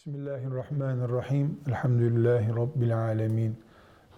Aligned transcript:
Bismillahirrahmanirrahim. 0.00 1.60
Elhamdülillahi 1.68 2.56
Rabbil 2.56 2.98
alemin. 2.98 3.56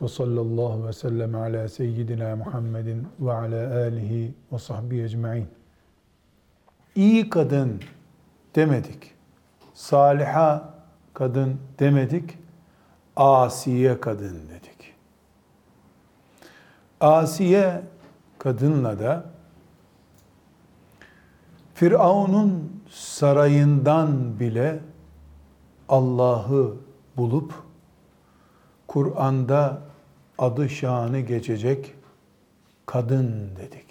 Ve 0.02 0.08
sallallahu 0.08 0.86
ve 0.86 0.92
sellem 0.92 1.34
ala 1.34 1.68
seyyidina 1.68 2.36
Muhammedin 2.36 3.08
ve 3.20 3.32
ala 3.32 3.74
alihi 3.74 4.34
ve 4.52 4.58
sahbihi 4.58 5.02
ecma'in. 5.02 5.48
İyi 6.94 7.30
kadın 7.30 7.82
demedik. 8.54 9.14
Saliha 9.74 10.74
kadın 11.14 11.60
demedik. 11.78 12.38
Asiye 13.16 14.00
kadın 14.00 14.34
dedik. 14.48 14.94
Asiye 17.00 17.82
kadınla 18.38 18.98
da 18.98 19.24
Firavun'un 21.74 22.82
sarayından 22.90 24.40
bile 24.40 24.80
Allah'ı 25.92 26.74
bulup 27.16 27.54
Kur'an'da 28.86 29.82
adı 30.38 30.68
şanı 30.68 31.20
geçecek 31.20 31.94
kadın 32.86 33.56
dedik. 33.56 33.86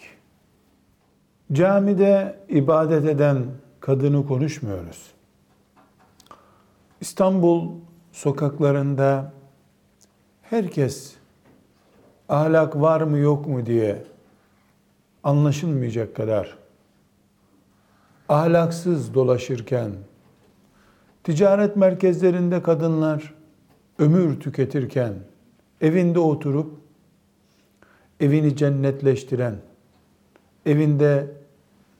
Camide 1.51 2.39
ibadet 2.49 3.05
eden 3.05 3.45
kadını 3.79 4.27
konuşmuyoruz. 4.27 5.11
İstanbul 7.01 7.71
sokaklarında 8.11 9.33
herkes 10.41 11.15
ahlak 12.29 12.75
var 12.75 13.01
mı 13.01 13.17
yok 13.17 13.47
mu 13.47 13.65
diye 13.65 14.03
anlaşılmayacak 15.23 16.15
kadar 16.15 16.57
ahlaksız 18.29 19.13
dolaşırken 19.13 19.91
Ticaret 21.23 21.75
merkezlerinde 21.75 22.63
kadınlar 22.63 23.33
ömür 23.99 24.39
tüketirken 24.39 25.13
evinde 25.81 26.19
oturup 26.19 26.79
evini 28.19 28.55
cennetleştiren, 28.55 29.55
evinde 30.65 31.27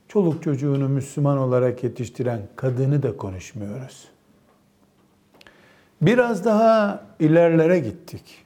çoluk 0.08 0.44
çocuğunu 0.44 0.90
Müslüman 0.90 1.38
olarak 1.38 1.84
yetiştiren 1.84 2.42
kadını 2.56 3.04
da 3.04 3.18
konuşmuyoruz. 3.18 4.08
Biraz 6.02 6.46
daha 6.46 7.04
ilerlere 7.20 7.80
gittik. 7.80 8.46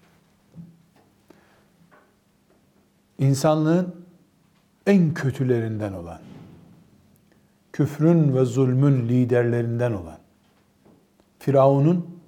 İnsanlığın 3.19 3.95
en 4.88 5.14
kötülerinden 5.14 5.94
olan, 5.94 6.19
küfrün 7.73 8.36
ve 8.36 8.45
zulmün 8.45 9.09
liderlerinden 9.09 9.92
olan, 9.92 10.17
Firavun'un 11.45 12.19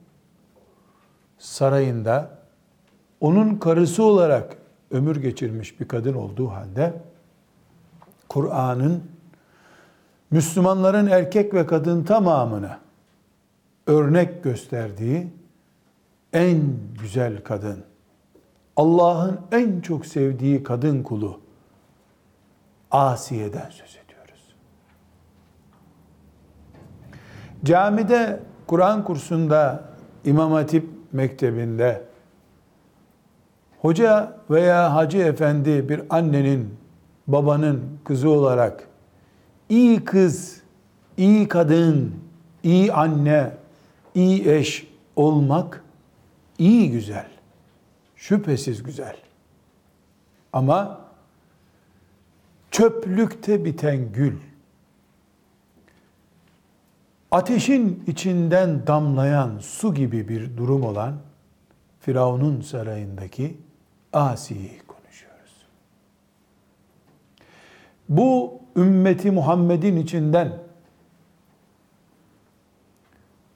sarayında 1.38 2.38
onun 3.22 3.56
karısı 3.56 4.04
olarak 4.04 4.58
ömür 4.92 5.16
geçirmiş 5.16 5.80
bir 5.80 5.88
kadın 5.88 6.14
olduğu 6.14 6.48
halde 6.48 6.94
Kur'an'ın 8.30 9.04
Müslümanların 10.32 11.08
erkek 11.08 11.54
ve 11.54 11.66
kadın 11.66 12.04
tamamına 12.04 12.80
örnek 13.88 14.44
gösterdiği 14.44 15.28
en 16.34 16.62
güzel 17.02 17.44
kadın, 17.44 17.84
Allah'ın 18.76 19.40
en 19.52 19.82
çok 19.82 20.06
sevdiği 20.06 20.64
kadın 20.64 21.04
kulu 21.04 21.40
Asiye'den 22.92 23.70
söz 23.70 23.98
ediyoruz. 24.06 24.56
Camide 27.64 28.40
Kur'an 28.68 29.04
kursunda, 29.04 29.84
İmam 30.26 30.52
Hatip 30.52 30.90
mektebinde 31.12 32.04
hoca 33.82 34.38
veya 34.50 34.96
hacı 34.96 35.18
efendi 35.18 35.90
bir 35.90 36.02
annenin, 36.10 36.76
babanın 37.28 37.84
kızı 38.04 38.30
olarak 38.30 38.88
iyi 39.70 40.04
kız, 40.04 40.62
iyi 41.18 41.48
kadın, 41.48 42.16
iyi 42.64 42.94
anne, 42.94 43.52
iyi 44.16 44.50
eş 44.50 44.88
olmak 45.16 45.84
iyi 46.58 46.92
güzel. 46.92 47.28
Şüphesiz 48.16 48.84
güzel. 48.84 49.16
Ama 50.54 51.02
çöplükte 52.72 53.66
biten 53.66 54.12
gül 54.12 54.34
ateşin 57.32 58.04
içinden 58.08 58.88
damlayan 58.88 59.60
su 59.60 59.94
gibi 59.94 60.30
bir 60.30 60.58
durum 60.58 60.84
olan 60.84 61.16
Firavun'un 62.00 62.62
sarayındaki 62.62 63.58
Asiye'yi 64.14 64.82
konuşuyoruz. 64.88 65.52
Bu 68.10 68.60
ümmeti 68.76 69.32
Muhammed'in 69.32 69.98
içinden 69.98 70.54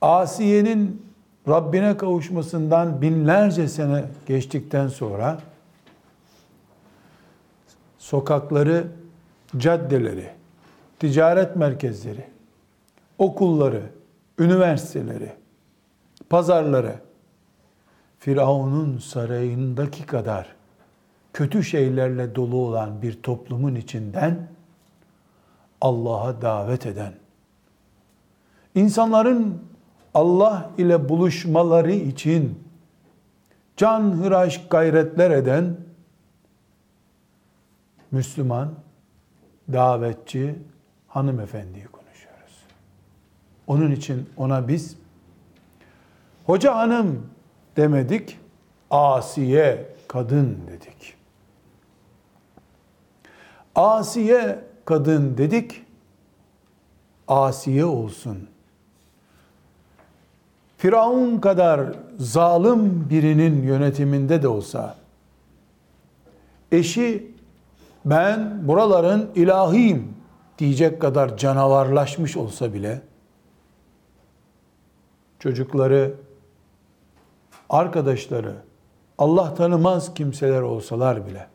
Asiye'nin 0.01 1.11
Rabbine 1.47 1.97
kavuşmasından 1.97 3.01
binlerce 3.01 3.67
sene 3.67 4.05
geçtikten 4.27 4.87
sonra 4.87 5.39
sokakları, 7.97 8.87
caddeleri, 9.57 10.29
ticaret 10.99 11.55
merkezleri, 11.55 12.25
okulları, 13.21 13.83
üniversiteleri, 14.39 15.31
pazarları. 16.29 16.95
Firavun'un 18.19 18.97
sarayındaki 18.97 20.05
kadar 20.05 20.55
kötü 21.33 21.63
şeylerle 21.63 22.35
dolu 22.35 22.55
olan 22.55 23.01
bir 23.01 23.21
toplumun 23.21 23.75
içinden 23.75 24.47
Allah'a 25.81 26.41
davet 26.41 26.85
eden, 26.85 27.13
insanların 28.75 29.61
Allah 30.13 30.69
ile 30.77 31.09
buluşmaları 31.09 31.91
için 31.91 32.59
can 33.77 34.01
hıraş 34.01 34.67
gayretler 34.69 35.31
eden 35.31 35.77
Müslüman, 38.11 38.73
davetçi 39.73 40.55
hanımefendiyi 41.07 41.85
onun 43.71 43.91
için 43.91 44.29
ona 44.37 44.67
biz 44.67 44.95
hoca 46.45 46.75
hanım 46.75 47.29
demedik, 47.77 48.37
asiye 48.89 49.85
kadın 50.07 50.57
dedik. 50.67 51.13
Asiye 53.75 54.59
kadın 54.85 55.37
dedik, 55.37 55.85
asiye 57.27 57.85
olsun. 57.85 58.49
Firavun 60.77 61.39
kadar 61.39 61.81
zalim 62.17 63.09
birinin 63.09 63.63
yönetiminde 63.63 64.41
de 64.41 64.47
olsa, 64.47 64.95
eşi 66.71 67.31
ben 68.05 68.67
buraların 68.67 69.29
ilahiyim 69.35 70.13
diyecek 70.57 71.01
kadar 71.01 71.37
canavarlaşmış 71.37 72.37
olsa 72.37 72.73
bile, 72.73 73.01
çocukları, 75.41 76.13
arkadaşları, 77.69 78.55
Allah 79.17 79.53
tanımaz 79.53 80.13
kimseler 80.13 80.61
olsalar 80.61 81.27
bile, 81.27 81.47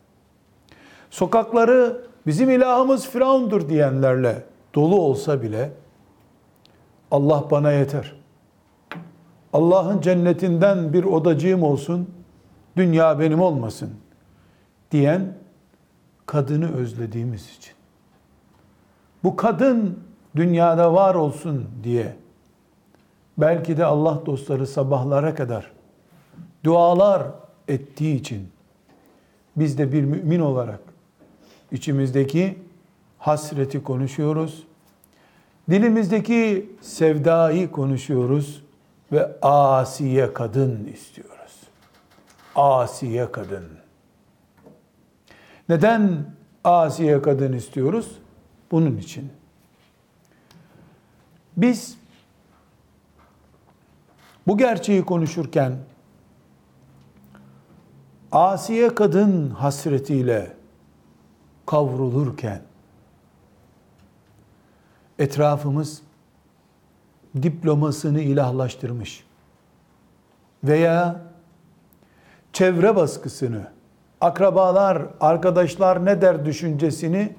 sokakları 1.10 2.04
bizim 2.26 2.50
ilahımız 2.50 3.08
Firavundur 3.08 3.68
diyenlerle 3.68 4.44
dolu 4.74 5.00
olsa 5.00 5.42
bile, 5.42 5.72
Allah 7.10 7.44
bana 7.50 7.72
yeter. 7.72 8.16
Allah'ın 9.52 10.00
cennetinden 10.00 10.92
bir 10.92 11.04
odacığım 11.04 11.62
olsun, 11.62 12.10
dünya 12.76 13.20
benim 13.20 13.40
olmasın 13.40 13.90
diyen 14.90 15.34
kadını 16.26 16.76
özlediğimiz 16.76 17.56
için. 17.56 17.74
Bu 19.24 19.36
kadın 19.36 19.98
dünyada 20.36 20.94
var 20.94 21.14
olsun 21.14 21.68
diye 21.82 22.16
belki 23.38 23.76
de 23.76 23.84
Allah 23.84 24.26
dostları 24.26 24.66
sabahlara 24.66 25.34
kadar 25.34 25.72
dualar 26.64 27.22
ettiği 27.68 28.16
için 28.16 28.48
biz 29.56 29.78
de 29.78 29.92
bir 29.92 30.04
mümin 30.04 30.40
olarak 30.40 30.80
içimizdeki 31.72 32.58
hasreti 33.18 33.82
konuşuyoruz. 33.82 34.66
Dilimizdeki 35.70 36.70
sevdayı 36.80 37.70
konuşuyoruz 37.70 38.62
ve 39.12 39.40
asiye 39.42 40.32
kadın 40.32 40.84
istiyoruz. 40.94 41.60
Asiye 42.54 43.32
kadın. 43.32 43.64
Neden 45.68 46.24
asiye 46.64 47.22
kadın 47.22 47.52
istiyoruz? 47.52 48.18
Bunun 48.70 48.96
için. 48.96 49.30
Biz 51.56 51.98
Bu 54.46 54.58
gerçeği 54.58 55.04
konuşurken 55.04 55.72
Asiye 58.32 58.94
kadın 58.94 59.50
hasretiyle 59.50 60.52
kavrulurken 61.66 62.62
etrafımız 65.18 66.02
diplomasını 67.42 68.20
ilahlaştırmış 68.20 69.24
veya 70.64 71.20
çevre 72.52 72.96
baskısını, 72.96 73.70
akrabalar, 74.20 75.02
arkadaşlar 75.20 76.04
ne 76.04 76.20
der 76.22 76.46
düşüncesini 76.46 77.34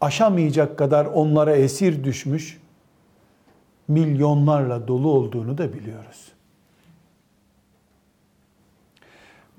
aşamayacak 0.00 0.78
kadar 0.78 1.06
onlara 1.06 1.56
esir 1.56 2.04
düşmüş 2.04 2.60
milyonlarla 3.88 4.88
dolu 4.88 5.10
olduğunu 5.10 5.58
da 5.58 5.72
biliyoruz. 5.72 6.32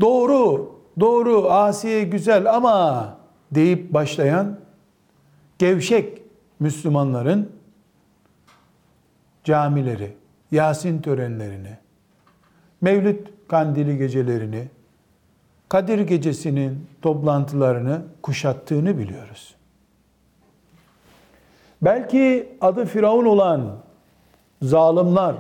Doğru, 0.01 0.71
doğru, 0.99 1.51
Asiye 1.51 2.03
güzel 2.03 2.55
ama 2.55 3.17
deyip 3.51 3.93
başlayan 3.93 4.59
gevşek 5.59 6.21
Müslümanların 6.59 7.51
camileri, 9.43 10.13
Yasin 10.51 11.01
törenlerini, 11.01 11.77
Mevlüt 12.81 13.27
kandili 13.47 13.97
gecelerini, 13.97 14.67
Kadir 15.69 15.99
gecesinin 15.99 16.87
toplantılarını 17.01 18.01
kuşattığını 18.21 18.97
biliyoruz. 18.97 19.55
Belki 21.81 22.49
adı 22.61 22.85
Firavun 22.85 23.25
olan 23.25 23.77
zalimler 24.61 25.35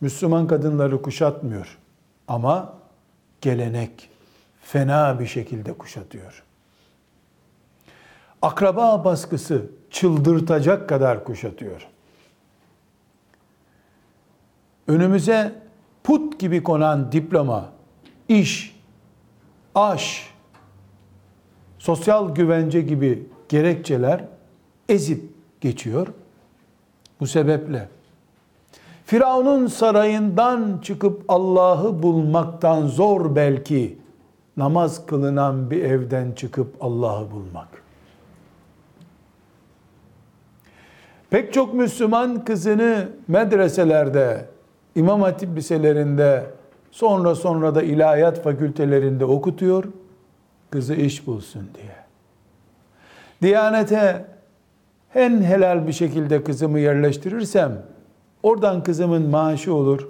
Müslüman 0.00 0.46
kadınları 0.46 1.02
kuşatmıyor. 1.02 1.78
Ama 2.28 2.74
gelenek 3.40 4.10
fena 4.62 5.20
bir 5.20 5.26
şekilde 5.26 5.72
kuşatıyor. 5.72 6.42
Akraba 8.42 9.04
baskısı 9.04 9.66
çıldırtacak 9.90 10.88
kadar 10.88 11.24
kuşatıyor. 11.24 11.88
Önümüze 14.88 15.54
put 16.04 16.40
gibi 16.40 16.62
konan 16.62 17.12
diploma, 17.12 17.72
iş, 18.28 18.76
aş, 19.74 20.34
sosyal 21.78 22.34
güvence 22.34 22.80
gibi 22.80 23.28
gerekçeler 23.48 24.24
ezip 24.88 25.22
geçiyor. 25.60 26.06
Bu 27.20 27.26
sebeple 27.26 27.88
Firavun'un 29.06 29.66
sarayından 29.66 30.78
çıkıp 30.82 31.24
Allah'ı 31.28 32.02
bulmaktan 32.02 32.86
zor 32.86 33.36
belki 33.36 33.98
namaz 34.56 35.06
kılınan 35.06 35.70
bir 35.70 35.84
evden 35.84 36.32
çıkıp 36.32 36.74
Allah'ı 36.80 37.30
bulmak. 37.30 37.68
Pek 41.30 41.52
çok 41.52 41.74
Müslüman 41.74 42.44
kızını 42.44 43.08
medreselerde, 43.28 44.44
İmam 44.94 45.22
Hatip 45.22 45.56
liselerinde, 45.56 46.44
sonra 46.90 47.34
sonra 47.34 47.74
da 47.74 47.82
ilahiyat 47.82 48.42
fakültelerinde 48.42 49.24
okutuyor, 49.24 49.84
kızı 50.70 50.94
iş 50.94 51.26
bulsun 51.26 51.68
diye. 51.74 51.96
Diyanete 53.42 54.24
en 55.14 55.42
helal 55.42 55.86
bir 55.86 55.92
şekilde 55.92 56.44
kızımı 56.44 56.80
yerleştirirsem, 56.80 57.82
oradan 58.46 58.82
kızımın 58.82 59.30
maaşı 59.30 59.74
olur, 59.74 60.08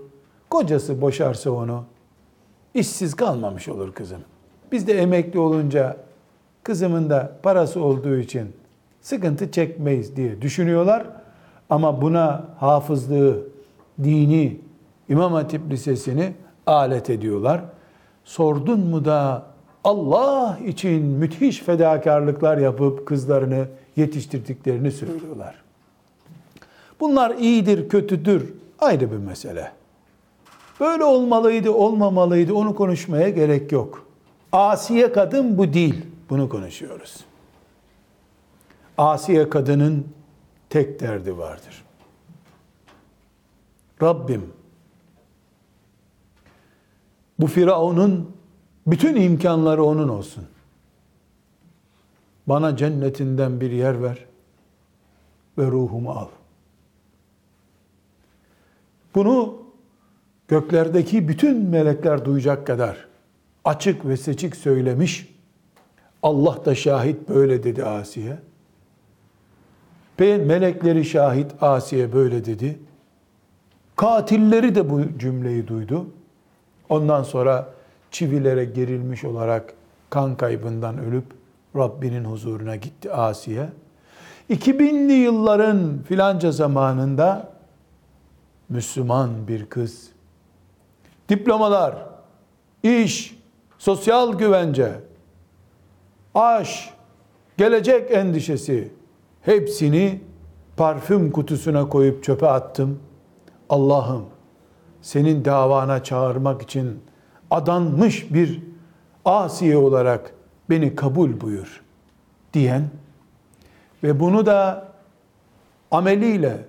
kocası 0.51 1.01
boşarsa 1.01 1.51
onu, 1.51 1.85
işsiz 2.75 3.15
kalmamış 3.15 3.69
olur 3.69 3.93
kızım. 3.93 4.21
Biz 4.73 4.87
de 4.87 4.99
emekli 4.99 5.39
olunca 5.39 5.97
kızımın 6.63 7.11
da 7.11 7.33
parası 7.43 7.81
olduğu 7.83 8.17
için 8.17 8.53
sıkıntı 9.01 9.51
çekmeyiz 9.51 10.17
diye 10.17 10.43
düşünüyorlar. 10.43 11.07
Ama 11.71 12.03
buna 12.03 12.45
hafızlığı, 12.59 13.43
dini, 14.05 14.61
İmam 15.09 15.33
Hatip 15.33 15.71
Lisesi'ni 15.71 16.33
alet 16.67 17.11
ediyorlar. 17.11 17.61
Sordun 18.25 18.81
mu 18.81 19.05
da 19.05 19.43
Allah 19.85 20.59
için 20.67 21.05
müthiş 21.05 21.61
fedakarlıklar 21.61 22.59
yapıp 22.59 23.07
kızlarını 23.07 23.67
yetiştirdiklerini 23.97 24.91
söylüyorlar. 24.91 25.66
Bunlar 27.01 27.35
iyidir, 27.35 27.89
kötüdür 27.89 28.55
ayrı 28.79 29.11
bir 29.11 29.17
mesele. 29.17 29.73
Böyle 30.81 31.05
olmalıydı, 31.05 31.71
olmamalıydı 31.71 32.55
onu 32.55 32.75
konuşmaya 32.75 33.29
gerek 33.29 33.73
yok. 33.73 34.07
Asiye 34.53 35.13
kadın 35.13 35.59
bu 35.59 35.73
değil. 35.73 36.07
Bunu 36.31 36.49
konuşuyoruz. 36.49 37.25
Asiye 38.99 39.51
kadının 39.51 40.07
tek 40.71 41.01
derdi 41.01 41.39
vardır. 41.39 41.85
Rabbim 44.03 44.53
bu 47.39 47.47
Firavun'un 47.47 48.37
bütün 48.87 49.17
imkanları 49.17 49.85
onun 49.85 50.09
olsun. 50.09 50.45
Bana 52.47 52.77
cennetinden 52.77 53.61
bir 53.61 53.71
yer 53.71 54.03
ver 54.03 54.25
ve 55.59 55.67
ruhumu 55.67 56.11
al. 56.11 56.29
Bunu 59.17 59.55
göklerdeki 60.49 61.29
bütün 61.29 61.57
melekler 61.57 62.25
duyacak 62.25 62.67
kadar 62.67 63.07
açık 63.65 64.07
ve 64.07 64.17
seçik 64.17 64.57
söylemiş. 64.57 65.37
Allah 66.23 66.65
da 66.65 66.75
şahit 66.75 67.29
böyle 67.29 67.63
dedi 67.63 67.85
Asiye. 67.85 68.39
Melekleri 70.19 71.05
şahit 71.05 71.63
Asiye 71.63 72.13
böyle 72.13 72.45
dedi. 72.45 72.79
Katilleri 73.97 74.75
de 74.75 74.91
bu 74.91 75.19
cümleyi 75.19 75.69
duydu. 75.69 76.07
Ondan 76.89 77.23
sonra 77.23 77.69
çivilere 78.11 78.65
gerilmiş 78.65 79.25
olarak 79.25 79.75
kan 80.11 80.37
kaybından 80.37 80.99
ölüp 80.99 81.25
Rabbinin 81.77 82.25
huzuruna 82.25 82.77
gitti 82.77 83.13
Asiye. 83.13 83.69
2000'li 84.51 85.13
yılların 85.13 85.99
filanca 86.09 86.53
zamanında 86.53 87.56
Müslüman 88.69 89.49
bir 89.49 89.67
kız 89.67 90.09
diplomalar, 91.29 91.97
iş, 92.83 93.39
sosyal 93.79 94.39
güvence, 94.39 95.01
aş, 96.35 96.95
gelecek 97.57 98.11
endişesi 98.11 98.93
hepsini 99.43 100.21
parfüm 100.77 101.33
kutusuna 101.33 101.89
koyup 101.89 102.25
çöpe 102.25 102.47
attım. 102.47 103.01
Allah'ım 103.69 104.27
senin 105.03 105.45
davana 105.45 106.03
çağırmak 106.03 106.63
için 106.63 107.01
adanmış 107.51 108.35
bir 108.35 108.63
asiye 109.25 109.77
olarak 109.77 110.35
beni 110.71 110.97
kabul 110.97 111.41
buyur 111.41 111.83
diyen 112.53 112.91
ve 114.03 114.21
bunu 114.21 114.47
da 114.47 114.89
ameliyle, 115.91 116.65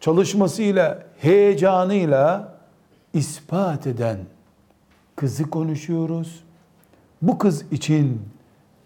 çalışmasıyla, 0.00 1.02
heyecanıyla 1.18 2.54
ispat 3.14 3.86
eden 3.86 4.18
kızı 5.16 5.50
konuşuyoruz. 5.50 6.40
Bu 7.22 7.38
kız 7.38 7.72
için 7.72 8.22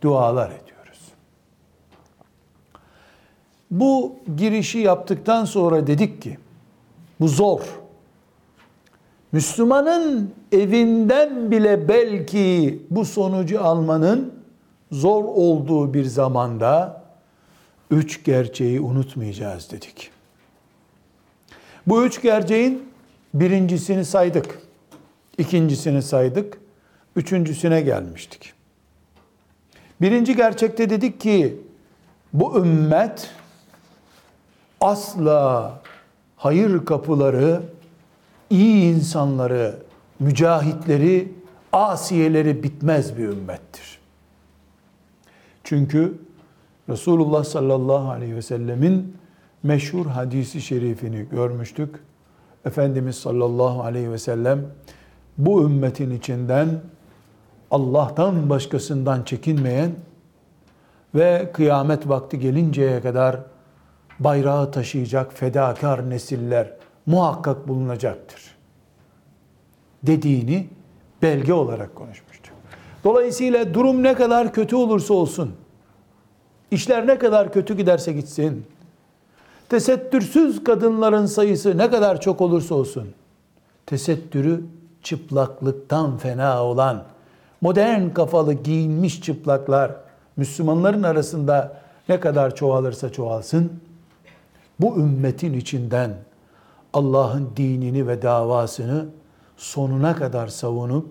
dualar 0.02 0.50
ediyoruz. 0.50 1.00
Bu 3.70 4.16
girişi 4.36 4.78
yaptıktan 4.78 5.44
sonra 5.44 5.86
dedik 5.86 6.22
ki 6.22 6.38
bu 7.20 7.28
zor. 7.28 7.60
Müslümanın 9.32 10.34
evinden 10.52 11.50
bile 11.50 11.88
belki 11.88 12.82
bu 12.90 13.04
sonucu 13.04 13.64
almanın 13.64 14.34
zor 14.92 15.24
olduğu 15.24 15.94
bir 15.94 16.04
zamanda 16.04 17.02
üç 17.90 18.24
gerçeği 18.24 18.80
unutmayacağız 18.80 19.70
dedik. 19.70 20.13
Bu 21.86 22.04
üç 22.04 22.22
gerçeğin 22.22 22.88
birincisini 23.34 24.04
saydık, 24.04 24.58
ikincisini 25.38 26.02
saydık, 26.02 26.58
üçüncüsüne 27.16 27.80
gelmiştik. 27.80 28.52
Birinci 30.00 30.36
gerçekte 30.36 30.90
dedik 30.90 31.20
ki 31.20 31.60
bu 32.32 32.58
ümmet 32.58 33.30
asla 34.80 35.72
hayır 36.36 36.84
kapıları 36.84 37.62
iyi 38.50 38.94
insanları, 38.94 39.76
mücahitleri, 40.20 41.32
asiyeleri 41.72 42.62
bitmez 42.62 43.18
bir 43.18 43.24
ümmettir. 43.24 43.98
Çünkü 45.64 46.18
Resulullah 46.88 47.44
sallallahu 47.44 48.10
aleyhi 48.10 48.36
ve 48.36 48.42
sellemin 48.42 49.16
meşhur 49.64 50.06
hadisi 50.06 50.60
şerifini 50.60 51.26
görmüştük. 51.30 51.94
Efendimiz 52.64 53.16
sallallahu 53.16 53.82
aleyhi 53.82 54.10
ve 54.12 54.18
sellem 54.18 54.66
bu 55.38 55.62
ümmetin 55.62 56.10
içinden 56.10 56.68
Allah'tan 57.70 58.50
başkasından 58.50 59.22
çekinmeyen 59.22 59.90
ve 61.14 61.50
kıyamet 61.52 62.08
vakti 62.08 62.38
gelinceye 62.38 63.00
kadar 63.00 63.40
bayrağı 64.20 64.70
taşıyacak 64.70 65.32
fedakar 65.32 66.10
nesiller 66.10 66.72
muhakkak 67.06 67.68
bulunacaktır. 67.68 68.54
Dediğini 70.02 70.68
belge 71.22 71.52
olarak 71.52 71.94
konuşmuştu. 71.94 72.50
Dolayısıyla 73.04 73.74
durum 73.74 74.02
ne 74.02 74.14
kadar 74.14 74.52
kötü 74.52 74.76
olursa 74.76 75.14
olsun, 75.14 75.54
işler 76.70 77.06
ne 77.06 77.18
kadar 77.18 77.52
kötü 77.52 77.76
giderse 77.76 78.12
gitsin, 78.12 78.66
tesettürsüz 79.68 80.64
kadınların 80.64 81.26
sayısı 81.26 81.78
ne 81.78 81.90
kadar 81.90 82.20
çok 82.20 82.40
olursa 82.40 82.74
olsun, 82.74 83.08
tesettürü 83.86 84.64
çıplaklıktan 85.02 86.18
fena 86.18 86.64
olan, 86.64 87.04
modern 87.60 88.08
kafalı 88.08 88.54
giyinmiş 88.54 89.20
çıplaklar, 89.22 89.92
Müslümanların 90.36 91.02
arasında 91.02 91.80
ne 92.08 92.20
kadar 92.20 92.54
çoğalırsa 92.54 93.12
çoğalsın, 93.12 93.72
bu 94.80 94.96
ümmetin 94.96 95.52
içinden 95.52 96.14
Allah'ın 96.92 97.50
dinini 97.56 98.08
ve 98.08 98.22
davasını 98.22 99.06
sonuna 99.56 100.16
kadar 100.16 100.48
savunup, 100.48 101.08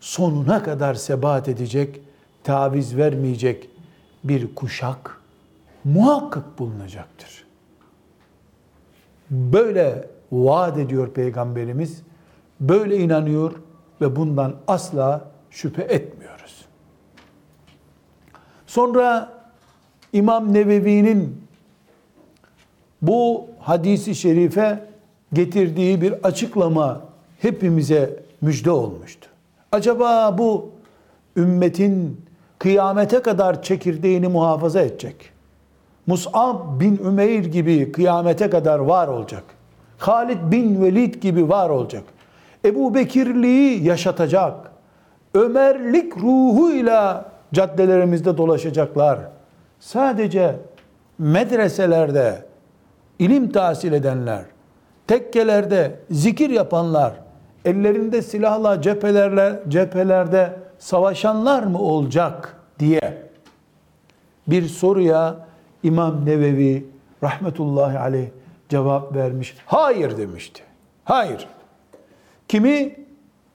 sonuna 0.00 0.62
kadar 0.62 0.94
sebat 0.94 1.48
edecek, 1.48 2.00
taviz 2.44 2.96
vermeyecek 2.96 3.70
bir 4.24 4.54
kuşak 4.54 5.20
muhakkak 5.84 6.58
bulunacaktır. 6.58 7.43
Böyle 9.30 10.08
vaat 10.32 10.78
ediyor 10.78 11.10
Peygamberimiz, 11.10 12.02
böyle 12.60 12.96
inanıyor 12.98 13.52
ve 14.00 14.16
bundan 14.16 14.54
asla 14.68 15.24
şüphe 15.50 15.82
etmiyoruz. 15.82 16.64
Sonra 18.66 19.32
İmam 20.12 20.54
Nevevi'nin 20.54 21.44
bu 23.02 23.46
hadisi 23.60 24.14
şerife 24.14 24.86
getirdiği 25.32 26.00
bir 26.00 26.12
açıklama 26.12 27.00
hepimize 27.40 28.22
müjde 28.40 28.70
olmuştu. 28.70 29.28
Acaba 29.72 30.38
bu 30.38 30.70
ümmetin 31.36 32.20
kıyamete 32.58 33.22
kadar 33.22 33.62
çekirdeğini 33.62 34.28
muhafaza 34.28 34.80
edecek. 34.80 35.33
Mus'ab 36.06 36.80
bin 36.80 36.96
Ümeyr 37.04 37.44
gibi 37.44 37.92
kıyamete 37.92 38.50
kadar 38.50 38.78
var 38.78 39.08
olacak. 39.08 39.42
Halid 39.98 40.38
bin 40.52 40.82
Velid 40.82 41.14
gibi 41.14 41.48
var 41.48 41.70
olacak. 41.70 42.02
Ebu 42.64 42.94
Bekirliği 42.94 43.84
yaşatacak. 43.84 44.54
Ömerlik 45.34 46.16
ruhuyla 46.16 47.30
caddelerimizde 47.52 48.36
dolaşacaklar. 48.36 49.18
Sadece 49.80 50.56
medreselerde 51.18 52.44
ilim 53.18 53.52
tahsil 53.52 53.92
edenler, 53.92 54.44
tekkelerde 55.06 55.98
zikir 56.10 56.50
yapanlar, 56.50 57.12
ellerinde 57.64 58.22
silahla 58.22 58.82
cephelerle 58.82 59.62
cephelerde 59.68 60.52
savaşanlar 60.78 61.62
mı 61.62 61.78
olacak 61.78 62.56
diye 62.78 63.22
bir 64.46 64.68
soruya 64.68 65.36
İmam 65.84 66.26
Nevevi 66.26 66.86
rahmetullahi 67.22 67.98
aleyh 67.98 68.28
cevap 68.68 69.14
vermiş. 69.14 69.56
Hayır 69.66 70.18
demişti. 70.18 70.62
Hayır. 71.04 71.48
Kimi 72.48 72.96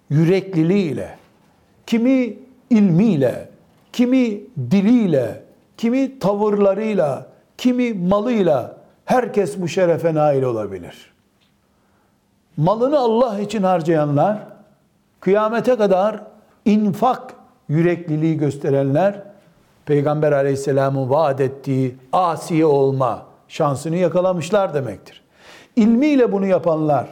yürekliliğiyle, 0.09 1.17
kimi 1.86 2.38
ilmiyle, 2.69 3.50
kimi 3.93 4.41
diliyle, 4.71 5.43
kimi 5.77 6.19
tavırlarıyla, 6.19 7.27
kimi 7.57 7.93
malıyla 7.93 8.77
herkes 9.05 9.62
bu 9.62 9.67
şerefe 9.67 10.13
nail 10.13 10.43
olabilir. 10.43 11.13
Malını 12.57 13.00
Allah 13.00 13.39
için 13.39 13.63
harcayanlar, 13.63 14.38
kıyamete 15.19 15.75
kadar 15.75 16.24
infak 16.65 17.33
yürekliliği 17.69 18.38
gösterenler, 18.38 19.21
Peygamber 19.89 20.31
aleyhisselamın 20.31 21.10
vaat 21.10 21.41
ettiği 21.41 21.96
asiye 22.13 22.65
olma 22.65 23.25
şansını 23.48 23.96
yakalamışlar 23.96 24.74
demektir. 24.74 25.22
İlmiyle 25.75 26.31
bunu 26.31 26.46
yapanlar, 26.46 27.08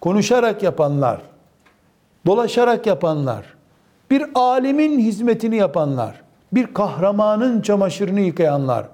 konuşarak 0.00 0.62
yapanlar, 0.62 1.20
dolaşarak 2.26 2.86
yapanlar, 2.86 3.44
bir 4.10 4.24
alimin 4.34 4.98
hizmetini 4.98 5.56
yapanlar, 5.56 6.20
bir 6.52 6.74
kahramanın 6.74 7.60
çamaşırını 7.60 8.20
yıkayanlar, 8.20 8.86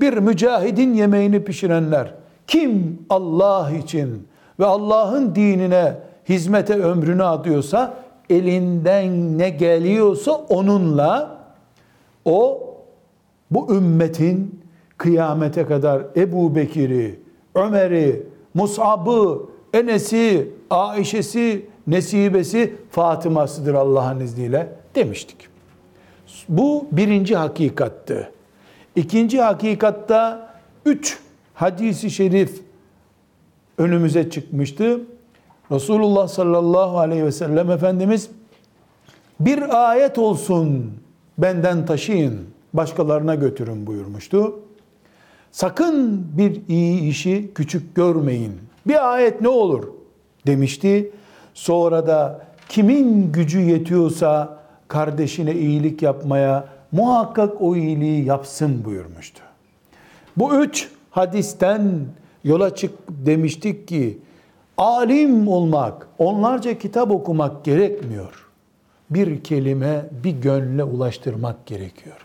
bir 0.00 0.12
mücahidin 0.12 0.94
yemeğini 0.94 1.44
pişirenler, 1.44 2.14
kim 2.46 2.98
Allah 3.10 3.70
için 3.84 4.28
ve 4.60 4.66
Allah'ın 4.66 5.34
dinine 5.34 5.94
hizmete 6.28 6.74
ömrünü 6.74 7.24
adıyorsa, 7.24 7.94
elinden 8.30 9.38
ne 9.38 9.50
geliyorsa 9.50 10.32
onunla 10.32 11.38
o 12.24 12.60
bu 13.54 13.74
ümmetin 13.74 14.60
kıyamete 14.98 15.66
kadar 15.66 16.02
Ebu 16.16 16.54
Bekir'i, 16.54 17.20
Ömer'i, 17.54 18.26
Mus'ab'ı, 18.54 19.42
Enes'i, 19.74 20.50
Aişe'si, 20.70 21.66
Nesibesi, 21.86 22.76
Fatıma'sıdır 22.90 23.74
Allah'ın 23.74 24.20
izniyle 24.20 24.68
demiştik. 24.94 25.36
Bu 26.48 26.86
birinci 26.92 27.36
hakikattı. 27.36 28.32
İkinci 28.96 29.40
hakikatta 29.40 30.50
üç 30.86 31.18
hadisi 31.54 32.10
şerif 32.10 32.60
önümüze 33.78 34.30
çıkmıştı. 34.30 35.00
Resulullah 35.70 36.28
sallallahu 36.28 36.98
aleyhi 36.98 37.24
ve 37.24 37.32
sellem 37.32 37.70
Efendimiz 37.70 38.30
bir 39.40 39.88
ayet 39.90 40.18
olsun 40.18 40.92
benden 41.38 41.86
taşıyın, 41.86 42.53
başkalarına 42.74 43.34
götürün 43.34 43.86
buyurmuştu. 43.86 44.60
Sakın 45.52 46.26
bir 46.38 46.60
iyi 46.68 47.00
işi 47.00 47.50
küçük 47.54 47.94
görmeyin. 47.94 48.52
Bir 48.86 49.12
ayet 49.12 49.40
ne 49.40 49.48
olur 49.48 49.88
demişti. 50.46 51.10
Sonra 51.54 52.06
da 52.06 52.46
kimin 52.68 53.32
gücü 53.32 53.60
yetiyorsa 53.60 54.58
kardeşine 54.88 55.54
iyilik 55.54 56.02
yapmaya 56.02 56.68
muhakkak 56.92 57.62
o 57.62 57.76
iyiliği 57.76 58.24
yapsın 58.24 58.84
buyurmuştu. 58.84 59.40
Bu 60.36 60.64
üç 60.64 60.88
hadisten 61.10 62.06
yola 62.44 62.74
çık 62.74 62.90
demiştik 63.08 63.88
ki 63.88 64.18
alim 64.76 65.48
olmak, 65.48 66.08
onlarca 66.18 66.78
kitap 66.78 67.10
okumak 67.10 67.64
gerekmiyor. 67.64 68.48
Bir 69.10 69.44
kelime 69.44 70.04
bir 70.24 70.30
gönle 70.30 70.84
ulaştırmak 70.84 71.66
gerekiyor. 71.66 72.23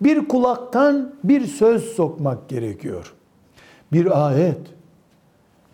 Bir 0.00 0.28
kulaktan 0.28 1.14
bir 1.24 1.46
söz 1.46 1.84
sokmak 1.84 2.48
gerekiyor. 2.48 3.14
Bir 3.92 4.26
ayet 4.26 4.60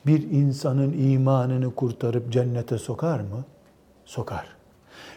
bir 0.06 0.30
insanın 0.30 0.92
imanını 0.92 1.74
kurtarıp 1.74 2.32
cennete 2.32 2.78
sokar 2.78 3.20
mı? 3.20 3.44
Sokar. 4.04 4.46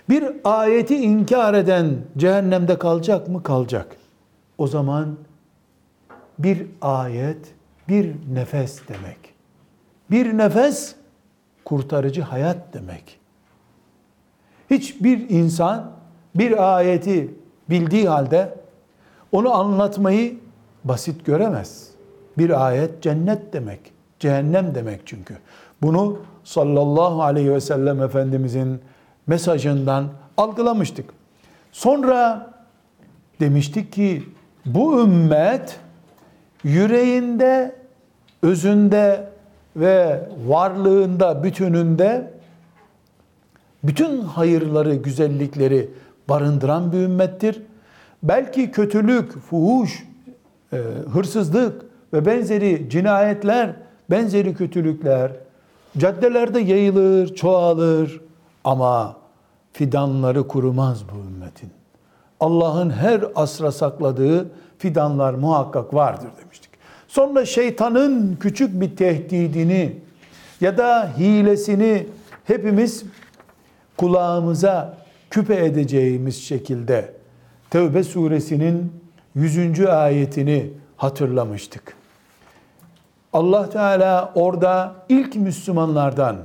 Bir 0.10 0.32
ayeti 0.44 0.96
inkar 0.96 1.54
eden 1.54 1.98
cehennemde 2.18 2.80
kalacak 2.80 3.28
mı? 3.28 3.44
Kalacak. 3.44 3.96
O 4.58 4.68
zaman 4.68 5.18
bir 6.40 6.68
ayet 6.82 7.54
bir 7.90 8.16
nefes 8.34 8.82
demek. 8.88 9.18
Bir 10.12 10.38
nefes 10.38 10.96
kurtarıcı 11.66 12.22
hayat 12.22 12.74
demek. 12.74 13.20
Hiçbir 14.70 15.30
insan 15.30 15.92
bir 16.36 16.78
ayeti 16.78 17.34
bildiği 17.70 18.10
halde 18.10 18.59
onu 19.32 19.54
anlatmayı 19.54 20.38
basit 20.84 21.26
göremez. 21.26 21.90
Bir 22.38 22.68
ayet 22.68 23.02
cennet 23.02 23.54
demek, 23.54 23.80
cehennem 24.20 24.76
demek 24.76 25.02
çünkü. 25.06 25.38
Bunu 25.82 26.18
sallallahu 26.44 27.24
aleyhi 27.24 27.54
ve 27.54 27.62
sellem 27.62 28.02
Efendimizin 28.04 28.82
mesajından 29.28 30.08
algılamıştık. 30.38 31.10
Sonra 31.72 32.52
demiştik 33.40 33.94
ki 33.94 34.24
bu 34.66 35.02
ümmet 35.02 35.80
yüreğinde, 36.64 37.76
özünde 38.42 39.30
ve 39.76 40.30
varlığında, 40.48 41.44
bütününde 41.44 42.32
bütün 43.84 44.22
hayırları, 44.22 44.96
güzellikleri 44.96 45.90
barındıran 46.30 46.92
bir 46.92 46.98
ümmettir. 46.98 47.62
Belki 48.24 48.72
kötülük, 48.72 49.38
fuhuş, 49.38 50.08
e, 50.74 50.78
hırsızlık 51.14 51.86
ve 52.14 52.26
benzeri 52.26 52.90
cinayetler, 52.90 53.76
benzeri 54.10 54.54
kötülükler 54.54 55.32
Caddelerde 55.98 56.60
yayılır, 56.60 57.36
çoğalır 57.36 58.22
ama 58.64 59.18
fidanları 59.74 60.48
kurumaz 60.48 61.04
bu 61.10 61.18
ümmetin. 61.18 61.70
Allah'ın 62.40 62.90
her 62.90 63.24
asra 63.36 63.72
sakladığı 63.72 64.52
fidanlar 64.78 65.34
muhakkak 65.34 65.94
vardır 65.94 66.30
demiştik. 66.44 66.70
Sonra 67.08 67.46
şeytanın 67.46 68.38
küçük 68.40 68.82
bir 68.82 68.96
tehdidini 68.96 69.96
ya 70.62 70.78
da 70.78 71.12
hilesini 71.18 72.08
hepimiz 72.44 73.04
kulağımıza 73.98 74.98
küpe 75.30 75.66
edeceğimiz 75.66 76.44
şekilde 76.44 77.14
Tevbe 77.70 78.04
suresinin 78.04 79.04
100. 79.36 79.80
ayetini 79.86 80.74
hatırlamıştık. 80.98 81.96
Allah 83.34 83.70
Teala 83.70 84.32
orada 84.36 84.96
ilk 85.10 85.36
Müslümanlardan, 85.36 86.38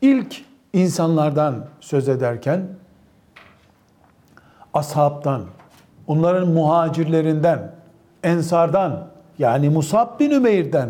ilk 0.00 0.44
insanlardan 0.72 1.66
söz 1.80 2.08
ederken 2.08 2.68
ashabtan, 4.74 5.44
onların 6.06 6.48
muhacirlerinden, 6.48 7.72
ensardan 8.22 9.06
yani 9.38 9.68
Musab 9.68 10.20
bin 10.20 10.30
Ümeyr'den, 10.30 10.88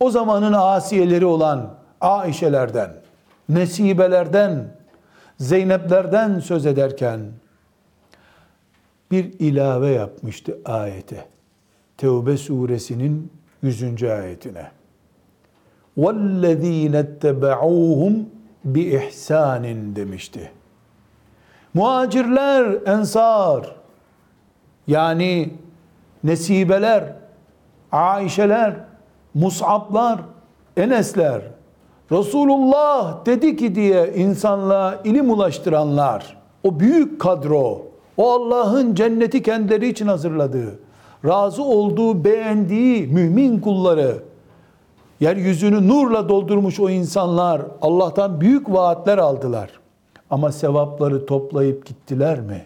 o 0.00 0.10
zamanın 0.10 0.52
asiyeleri 0.52 1.26
olan 1.26 1.74
Aişelerden, 2.00 2.90
Nesibelerden, 3.48 4.79
Zeyneplerden 5.39 6.39
söz 6.39 6.65
ederken 6.65 7.19
bir 9.11 9.33
ilave 9.39 9.89
yapmıştı 9.89 10.57
ayete. 10.65 11.25
Tevbe 11.97 12.37
suresinin 12.37 13.31
100. 13.61 14.03
ayetine. 14.03 14.71
وَالَّذ۪ينَ 15.97 17.05
اتَّبَعُوهُمْ 17.05 18.23
بِإِحْسَانٍ 18.73 19.95
demişti. 19.95 20.51
Muhacirler, 21.73 22.77
ensar, 22.85 23.75
yani 24.87 25.53
nesibeler, 26.23 27.13
Aişeler, 27.91 28.73
Mus'ablar, 29.33 30.21
Enesler, 30.77 31.41
Resulullah 32.12 33.26
dedi 33.26 33.56
ki 33.56 33.74
diye 33.74 34.12
insanlığa 34.16 35.00
ilim 35.04 35.30
ulaştıranlar, 35.30 36.36
o 36.64 36.80
büyük 36.80 37.20
kadro, 37.20 37.82
o 38.16 38.30
Allah'ın 38.30 38.94
cenneti 38.94 39.42
kendileri 39.42 39.88
için 39.88 40.06
hazırladığı, 40.06 40.78
razı 41.24 41.62
olduğu, 41.62 42.24
beğendiği 42.24 43.06
mümin 43.06 43.60
kulları, 43.60 44.22
yeryüzünü 45.20 45.88
nurla 45.88 46.28
doldurmuş 46.28 46.80
o 46.80 46.90
insanlar 46.90 47.62
Allah'tan 47.82 48.40
büyük 48.40 48.72
vaatler 48.72 49.18
aldılar. 49.18 49.70
Ama 50.30 50.52
sevapları 50.52 51.26
toplayıp 51.26 51.86
gittiler 51.86 52.40
mi? 52.40 52.64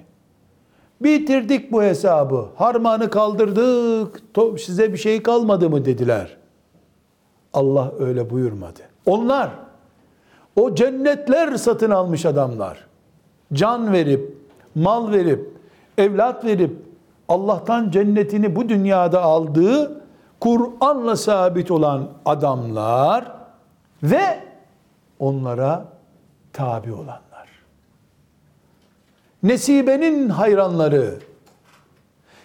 Bitirdik 1.01 1.73
bu 1.73 1.83
hesabı. 1.83 2.47
Harmanı 2.57 3.11
kaldırdık. 3.11 4.23
Size 4.61 4.93
bir 4.93 4.99
şey 4.99 5.23
kalmadı 5.23 5.71
mı 5.71 5.85
dediler. 5.85 6.37
Allah 7.53 7.93
öyle 7.99 8.31
buyurmadı. 8.31 8.94
Onlar 9.07 9.51
o 10.57 10.75
cennetler 10.75 11.57
satın 11.57 11.91
almış 11.91 12.27
adamlar. 12.27 12.85
Can 13.53 13.93
verip, 13.93 14.37
mal 14.75 15.13
verip, 15.13 15.51
evlat 15.99 16.45
verip 16.45 16.77
Allah'tan 17.29 17.91
cennetini 17.91 18.57
bu 18.57 18.69
dünyada 18.69 19.23
aldığı 19.23 20.03
Kur'an'la 20.41 21.17
sabit 21.17 21.71
olan 21.71 22.09
adamlar 22.25 23.33
ve 24.03 24.41
onlara 25.19 25.85
tabi 26.53 26.93
olanlar. 26.93 27.49
Nesibenin 29.43 30.29
hayranları 30.29 31.19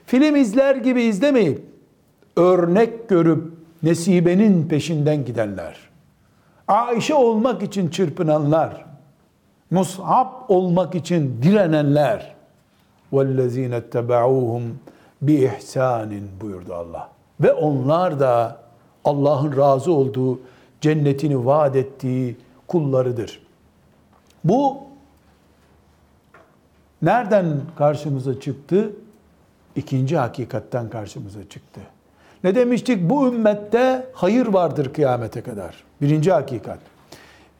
film 0.05 0.35
izler 0.35 0.75
gibi 0.75 1.01
izlemeyip 1.01 1.65
örnek 2.35 3.09
görüp 3.09 3.53
nesibenin 3.83 4.67
peşinden 4.67 5.25
gidenler. 5.25 5.88
Ayşe 6.68 7.14
olmak 7.14 7.62
için 7.62 7.88
çırpınanlar. 7.88 8.84
Mus'ab 9.70 10.28
olmak 10.48 10.94
için 10.94 11.42
direnenler. 11.42 12.34
وَالَّذ۪ينَ 13.12 13.80
اتَّبَعُوهُمْ 13.80 14.62
بِإِحْسَانٍ 15.24 16.20
buyurdu 16.40 16.74
Allah. 16.74 17.10
Ve 17.40 17.52
onlar 17.52 18.20
da 18.20 18.60
Allah'ın 19.04 19.56
razı 19.56 19.92
olduğu 19.92 20.40
cennetini 20.80 21.46
vaat 21.46 21.76
ettiği 21.76 22.36
kullarıdır. 22.68 23.42
Bu 24.44 24.76
nereden 27.02 27.60
karşımıza 27.76 28.40
çıktı? 28.40 28.92
İkinci 29.76 30.16
hakikatten 30.16 30.90
karşımıza 30.90 31.48
çıktı. 31.48 31.80
Ne 32.43 32.55
demiştik? 32.55 33.09
Bu 33.09 33.27
ümmette 33.27 34.05
hayır 34.13 34.47
vardır 34.47 34.93
kıyamete 34.93 35.41
kadar. 35.41 35.83
Birinci 36.01 36.31
hakikat. 36.31 36.79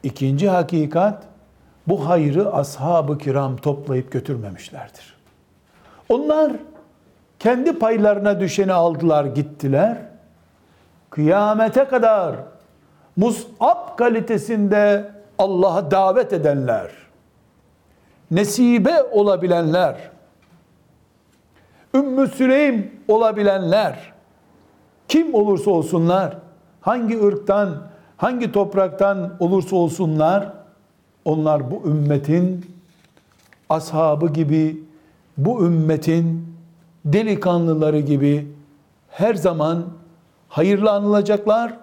İkinci 0.04 0.50
hakikat, 0.50 1.24
bu 1.88 2.10
hayrı 2.10 2.54
ashab-ı 2.54 3.18
kiram 3.18 3.58
toplayıp 3.58 4.12
götürmemişlerdir. 4.12 5.16
Onlar 6.10 6.52
kendi 7.40 7.80
paylarına 7.80 8.40
düşeni 8.40 8.74
aldılar 8.74 9.26
gittiler. 9.26 9.98
Kıyamete 11.10 11.86
kadar 11.86 12.36
Mus'ab 13.16 13.98
kalitesinde 13.98 15.12
Allah'a 15.38 15.92
davet 15.92 16.34
edenler, 16.34 16.92
nesibe 18.32 19.04
olabilenler, 19.04 19.96
Ümmü 21.96 22.28
Süleym 22.28 22.92
olabilenler, 23.08 24.14
kim 25.10 25.36
olursa 25.36 25.72
olsunlar, 25.72 26.38
hangi 26.82 27.24
ırktan, 27.24 27.78
hangi 28.18 28.52
topraktan 28.52 29.34
olursa 29.40 29.76
olsunlar, 29.76 30.54
onlar 31.26 31.72
bu 31.72 31.90
ümmetin 31.90 32.66
ashabı 33.70 34.28
gibi, 34.28 34.84
bu 35.38 35.66
ümmetin 35.66 36.56
delikanlıları 37.06 38.00
gibi 38.00 38.48
her 39.10 39.34
zaman 39.34 39.86
hayırlı 40.48 40.92
anılacaklar 40.92 41.74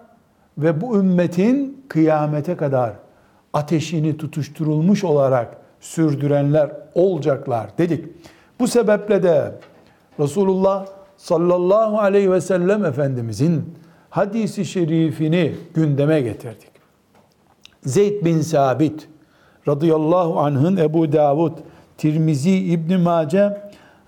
ve 0.58 0.80
bu 0.80 0.98
ümmetin 0.98 1.84
kıyamete 1.88 2.56
kadar 2.56 2.92
ateşini 3.52 4.16
tutuşturulmuş 4.16 5.04
olarak 5.04 5.56
sürdürenler 5.80 6.70
olacaklar 6.94 7.78
dedik. 7.78 8.04
Bu 8.60 8.68
sebeple 8.68 9.22
de 9.22 9.52
Resulullah 10.20 10.86
sallallahu 11.26 12.00
aleyhi 12.00 12.32
ve 12.32 12.40
sellem 12.40 12.84
Efendimizin 12.84 13.74
hadisi 14.10 14.64
şerifini 14.64 15.54
gündeme 15.74 16.20
getirdik. 16.20 16.70
Zeyd 17.84 18.24
bin 18.24 18.40
Sabit 18.40 19.08
radıyallahu 19.68 20.40
anh'ın 20.40 20.76
Ebu 20.76 21.12
Davud, 21.12 21.52
Tirmizi, 21.98 22.56
İbn 22.56 23.00
Mace 23.00 23.62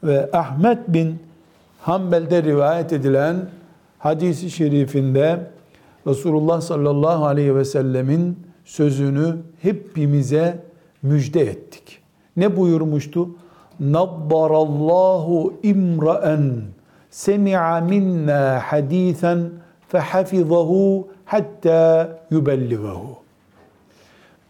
ve 0.04 0.30
Ahmet 0.32 0.88
bin 0.88 1.18
Hanbel'de 1.80 2.42
rivayet 2.42 2.92
edilen 2.92 3.36
hadisi 3.98 4.50
şerifinde 4.50 5.50
Resulullah 6.06 6.60
sallallahu 6.60 7.26
aleyhi 7.26 7.56
ve 7.56 7.64
sellemin 7.64 8.38
sözünü 8.64 9.36
hepimize 9.62 10.64
müjde 11.02 11.40
ettik. 11.40 11.98
Ne 12.36 12.56
buyurmuştu? 12.56 13.28
Nabbarallahu 13.80 15.54
imra'en 15.62 16.77
semi'a 17.10 17.80
minna 17.80 18.60
hadithan 18.60 19.50
fehafizahu 19.88 21.08
hatta 21.24 22.18
yubelligahu. 22.30 23.16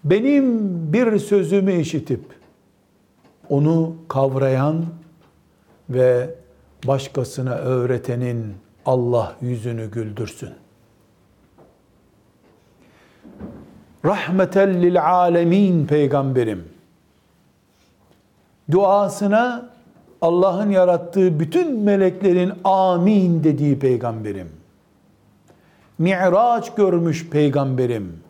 Benim 0.05 0.69
bir 0.93 1.19
sözümü 1.19 1.73
işitip 1.73 2.21
onu 3.49 3.95
kavrayan 4.09 4.85
ve 5.91 6.35
başkasına 6.87 7.55
öğretenin 7.55 8.55
Allah 8.87 9.37
yüzünü 9.41 9.91
güldürsün. 9.91 10.51
Rahmeten 14.05 14.83
lil 14.83 15.05
alemin 15.05 15.87
peygamberim. 15.87 16.69
Duasına 18.71 19.71
Allah'ın 20.23 20.71
yarattığı 20.71 21.41
bütün 21.41 21.79
meleklerin 21.79 22.53
amin 22.65 23.45
dediği 23.45 23.79
peygamberim. 23.79 24.49
Mi'raç 25.99 26.75
görmüş 26.75 27.29
peygamberim. 27.31 28.21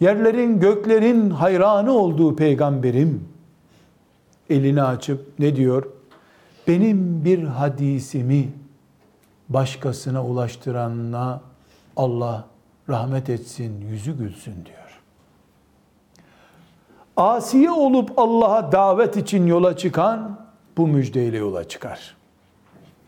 Yerlerin 0.00 0.60
göklerin 0.60 1.30
hayranı 1.30 1.92
olduğu 1.92 2.36
peygamberim 2.36 3.28
elini 4.50 4.82
açıp 4.82 5.38
ne 5.38 5.56
diyor? 5.56 5.86
Benim 6.68 7.24
bir 7.24 7.44
hadisimi 7.44 8.48
başkasına 9.48 10.24
ulaştıranına 10.24 11.40
Allah 11.96 12.44
rahmet 12.88 13.30
etsin, 13.30 13.80
yüzü 13.80 14.18
gülsün 14.18 14.54
diyor. 14.66 14.77
Asiye 17.18 17.70
olup 17.70 18.18
Allah'a 18.18 18.72
davet 18.72 19.16
için 19.16 19.46
yola 19.46 19.76
çıkan 19.76 20.40
bu 20.76 20.86
müjdeyle 20.86 21.36
yola 21.36 21.68
çıkar. 21.68 22.16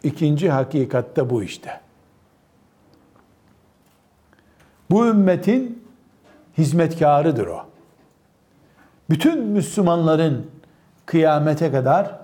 İkinci 0.02 0.50
hakikatte 0.50 1.30
bu 1.30 1.42
işte. 1.42 1.80
Bu 4.90 5.06
ümmetin 5.06 5.84
hizmetkarıdır 6.58 7.46
o. 7.46 7.60
Bütün 9.10 9.42
Müslümanların 9.44 10.50
kıyamete 11.06 11.70
kadar 11.70 12.18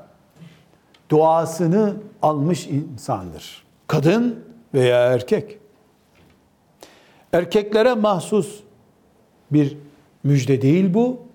duasını 1.10 1.94
almış 2.22 2.66
insandır. 2.66 3.64
Kadın 3.86 4.44
veya 4.74 5.12
erkek. 5.12 5.58
Erkeklere 7.32 7.94
mahsus 7.94 8.60
bir 9.50 9.76
müjde 10.24 10.62
değil 10.62 10.94
bu. 10.94 11.25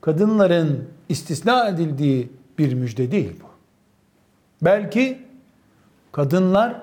Kadınların 0.00 0.88
istisna 1.08 1.68
edildiği 1.68 2.32
bir 2.58 2.74
müjde 2.74 3.10
değil 3.10 3.32
bu. 3.42 3.50
Belki 4.64 5.18
kadınlar 6.12 6.82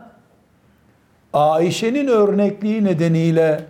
Ayşe'nin 1.34 2.08
örnekliği 2.08 2.84
nedeniyle 2.84 3.65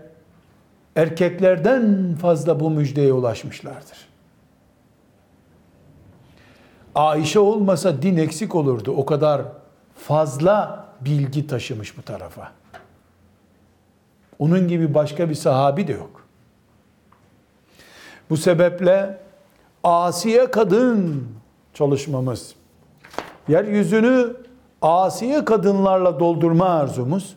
erkeklerden 0.95 2.15
fazla 2.21 2.59
bu 2.59 2.69
müjdeye 2.69 3.13
ulaşmışlardır. 3.13 4.07
Ayşe 6.95 7.39
olmasa 7.39 8.01
din 8.01 8.17
eksik 8.17 8.55
olurdu. 8.55 8.91
O 8.91 9.05
kadar 9.05 9.41
fazla 9.95 10.85
bilgi 11.01 11.47
taşımış 11.47 11.97
bu 11.97 12.01
tarafa. 12.01 12.51
Onun 14.39 14.67
gibi 14.67 14.93
başka 14.93 15.29
bir 15.29 15.35
sahabi 15.35 15.87
de 15.87 15.91
yok. 15.91 16.27
Bu 18.29 18.37
sebeple 18.37 19.26
asiye 19.87 20.51
kadın 20.51 21.27
çalışmamız, 21.73 22.55
yeryüzünü 23.47 24.35
asiye 24.81 25.45
kadınlarla 25.45 26.19
doldurma 26.19 26.65
arzumuz, 26.65 27.35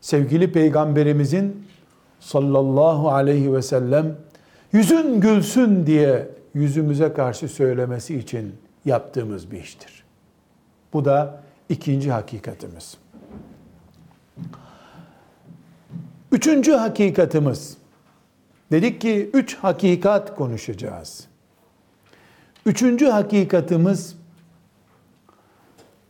sevgili 0.00 0.52
peygamberimizin 0.52 1.66
sallallahu 2.20 3.10
aleyhi 3.10 3.54
ve 3.54 3.62
sellem 3.62 4.16
yüzün 4.72 5.20
gülsün 5.20 5.86
diye 5.86 6.28
yüzümüze 6.54 7.12
karşı 7.12 7.48
söylemesi 7.48 8.18
için 8.18 8.54
yaptığımız 8.84 9.50
bir 9.50 9.60
iştir. 9.60 10.04
Bu 10.92 11.04
da 11.04 11.40
ikinci 11.68 12.12
hakikatimiz. 12.12 12.96
Üçüncü 16.32 16.72
hakikatimiz. 16.72 17.77
Dedik 18.70 19.00
ki 19.00 19.30
üç 19.32 19.56
hakikat 19.56 20.34
konuşacağız. 20.34 21.28
Üçüncü 22.66 23.06
hakikatimiz 23.06 24.16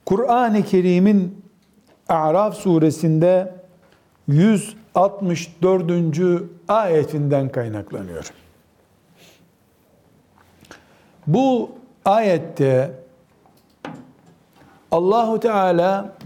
Kur'an-ı 0.07 0.63
Kerim'in 0.63 1.45
A'raf 2.09 2.55
suresinde 2.55 3.55
164. 4.29 6.41
ayetinden 6.69 7.49
kaynaklanıyor. 7.49 8.33
Bu 11.27 11.71
ayette 12.05 12.95
Allahu 14.91 15.41
Teala 15.41 16.17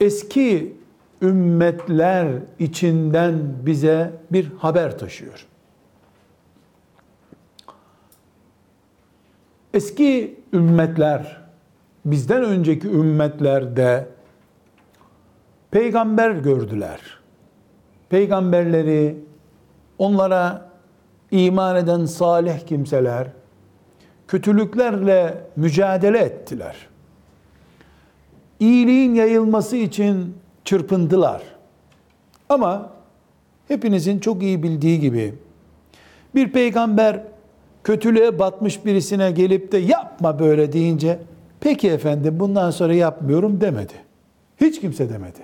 eski 0.00 0.75
ümmetler 1.22 2.28
içinden 2.58 3.38
bize 3.66 4.12
bir 4.32 4.52
haber 4.58 4.98
taşıyor. 4.98 5.46
Eski 9.74 10.40
ümmetler, 10.52 11.42
bizden 12.04 12.44
önceki 12.44 12.88
ümmetlerde 12.88 14.08
peygamber 15.70 16.30
gördüler. 16.30 17.00
Peygamberleri, 18.08 19.16
onlara 19.98 20.70
iman 21.30 21.76
eden 21.76 22.04
salih 22.04 22.66
kimseler, 22.66 23.28
kötülüklerle 24.28 25.44
mücadele 25.56 26.18
ettiler. 26.18 26.76
İyiliğin 28.60 29.14
yayılması 29.14 29.76
için 29.76 30.36
çırpındılar. 30.66 31.42
Ama 32.48 32.90
hepinizin 33.68 34.18
çok 34.18 34.42
iyi 34.42 34.62
bildiği 34.62 35.00
gibi 35.00 35.34
bir 36.34 36.52
peygamber 36.52 37.22
kötülüğe 37.84 38.38
batmış 38.38 38.84
birisine 38.84 39.30
gelip 39.30 39.72
de 39.72 39.78
yapma 39.78 40.38
böyle 40.38 40.72
deyince 40.72 41.18
peki 41.60 41.90
efendim 41.90 42.40
bundan 42.40 42.70
sonra 42.70 42.94
yapmıyorum 42.94 43.60
demedi. 43.60 43.92
Hiç 44.60 44.80
kimse 44.80 45.08
demedi. 45.10 45.40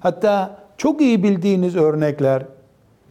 Hatta 0.00 0.58
çok 0.76 1.00
iyi 1.00 1.22
bildiğiniz 1.22 1.76
örnekler 1.76 2.42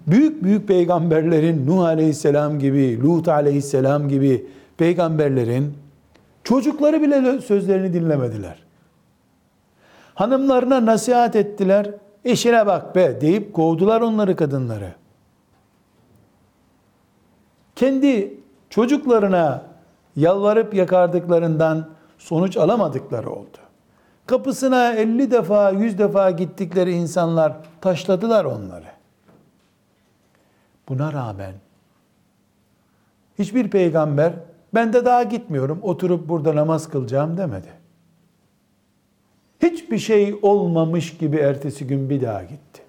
büyük 0.08 0.44
büyük 0.44 0.68
peygamberlerin 0.68 1.68
Nuh 1.68 1.84
aleyhisselam 1.84 2.60
gibi, 2.60 3.04
Lut 3.04 3.28
aleyhisselam 3.28 4.10
gibi 4.10 4.46
peygamberlerin 4.78 5.74
çocukları 6.44 7.02
bile 7.02 7.42
sözlerini 7.42 7.94
dinlemediler. 7.94 8.69
Hanımlarına 10.20 10.86
nasihat 10.86 11.36
ettiler. 11.36 11.92
Eşine 12.26 12.66
bak 12.66 12.96
be 12.96 13.22
deyip 13.22 13.54
kovdular 13.54 14.02
onları 14.02 14.36
kadınları. 14.36 14.94
Kendi 17.76 18.40
çocuklarına 18.70 19.64
yalvarıp 20.16 20.74
yakardıklarından 20.74 21.90
sonuç 22.18 22.58
alamadıkları 22.58 23.30
oldu. 23.30 23.58
Kapısına 24.26 24.94
50 24.94 25.32
defa, 25.32 25.70
100 25.70 25.98
defa 25.98 26.32
gittikleri 26.32 26.92
insanlar 26.92 27.54
taşladılar 27.82 28.46
onları. 28.46 28.92
Buna 30.90 31.14
rağmen 31.14 31.54
hiçbir 33.40 33.70
peygamber 33.70 34.34
ben 34.74 34.94
de 34.94 35.06
daha 35.06 35.24
gitmiyorum 35.24 35.80
oturup 35.82 36.30
burada 36.30 36.56
namaz 36.56 36.90
kılacağım 36.90 37.38
demedi. 37.38 37.79
Hiçbir 39.62 39.98
şey 39.98 40.40
olmamış 40.42 41.18
gibi 41.18 41.38
ertesi 41.38 41.88
gün 41.88 42.10
bir 42.10 42.22
daha 42.22 42.44
gitti. 42.44 42.82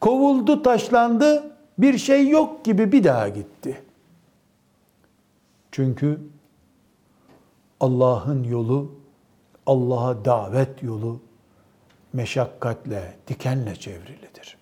Kovuldu, 0.00 0.62
taşlandı, 0.62 1.52
bir 1.78 1.98
şey 1.98 2.28
yok 2.28 2.64
gibi 2.64 2.92
bir 2.92 3.04
daha 3.04 3.28
gitti. 3.28 3.82
Çünkü 5.72 6.20
Allah'ın 7.80 8.44
yolu, 8.44 8.92
Allah'a 9.66 10.24
davet 10.24 10.82
yolu 10.82 11.20
meşakkatle, 12.12 13.14
dikenle 13.28 13.76
çevrilidir. 13.76 14.56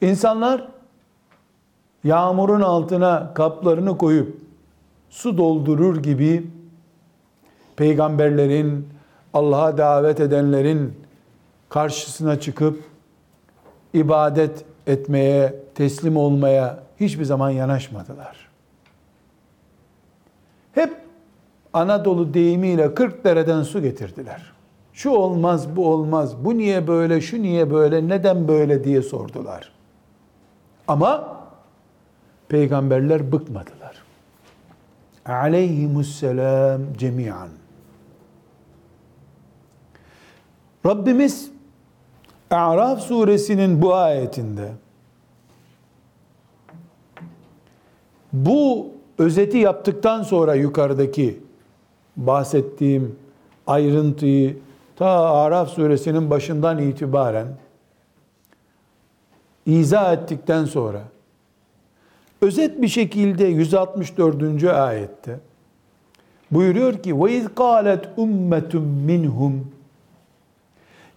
İnsanlar 0.00 0.68
yağmurun 2.04 2.60
altına 2.60 3.34
kaplarını 3.34 3.98
koyup 3.98 4.40
su 5.10 5.38
doldurur 5.38 6.02
gibi 6.02 6.50
peygamberlerin, 7.76 8.88
Allah'a 9.34 9.78
davet 9.78 10.20
edenlerin 10.20 10.94
karşısına 11.68 12.40
çıkıp 12.40 12.84
ibadet 13.94 14.64
etmeye, 14.86 15.54
teslim 15.74 16.16
olmaya 16.16 16.82
hiçbir 17.00 17.24
zaman 17.24 17.50
yanaşmadılar. 17.50 18.48
Hep 20.72 20.96
Anadolu 21.72 22.34
deyimiyle 22.34 22.94
40 22.94 23.24
dereden 23.24 23.62
su 23.62 23.82
getirdiler. 23.82 24.52
Şu 24.92 25.10
olmaz, 25.10 25.76
bu 25.76 25.88
olmaz, 25.88 26.44
bu 26.44 26.58
niye 26.58 26.86
böyle, 26.86 27.20
şu 27.20 27.42
niye 27.42 27.70
böyle, 27.70 28.08
neden 28.08 28.48
böyle 28.48 28.84
diye 28.84 29.02
sordular. 29.02 29.72
Ama 30.88 31.36
peygamberler 32.48 33.32
bıkmadılar. 33.32 34.02
Aleyhimusselam 35.26 36.80
cemiyan. 36.98 37.48
Rabbimiz 40.86 41.50
A'raf 42.50 43.00
suresinin 43.00 43.82
bu 43.82 43.94
ayetinde 43.94 44.68
bu 48.32 48.90
özeti 49.18 49.58
yaptıktan 49.58 50.22
sonra 50.22 50.54
yukarıdaki 50.54 51.40
bahsettiğim 52.16 53.16
ayrıntıyı 53.66 54.58
ta 54.96 55.34
Araf 55.34 55.68
suresinin 55.68 56.30
başından 56.30 56.78
itibaren 56.78 57.46
izah 59.66 60.12
ettikten 60.12 60.64
sonra 60.64 61.02
özet 62.40 62.82
bir 62.82 62.88
şekilde 62.88 63.44
164. 63.44 64.64
ayette 64.64 65.40
buyuruyor 66.50 67.02
ki 67.02 67.22
ve 67.22 67.36
iz 67.36 67.54
qalet 67.54 68.08
ummetun 68.16 68.82
minhum 68.82 69.72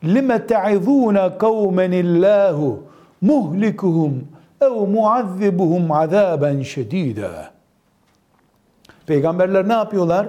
lime 0.06 0.48
te'izûne 0.48 1.38
kavmen 1.38 1.92
illâhu 1.92 2.84
muhlikuhum 3.22 4.28
ev 4.62 4.72
muazzibuhum 4.72 5.92
azaben 5.92 6.62
şedîdâ. 6.62 7.52
Peygamberler 9.08 9.68
ne 9.68 9.74
yapıyorlar? 9.74 10.28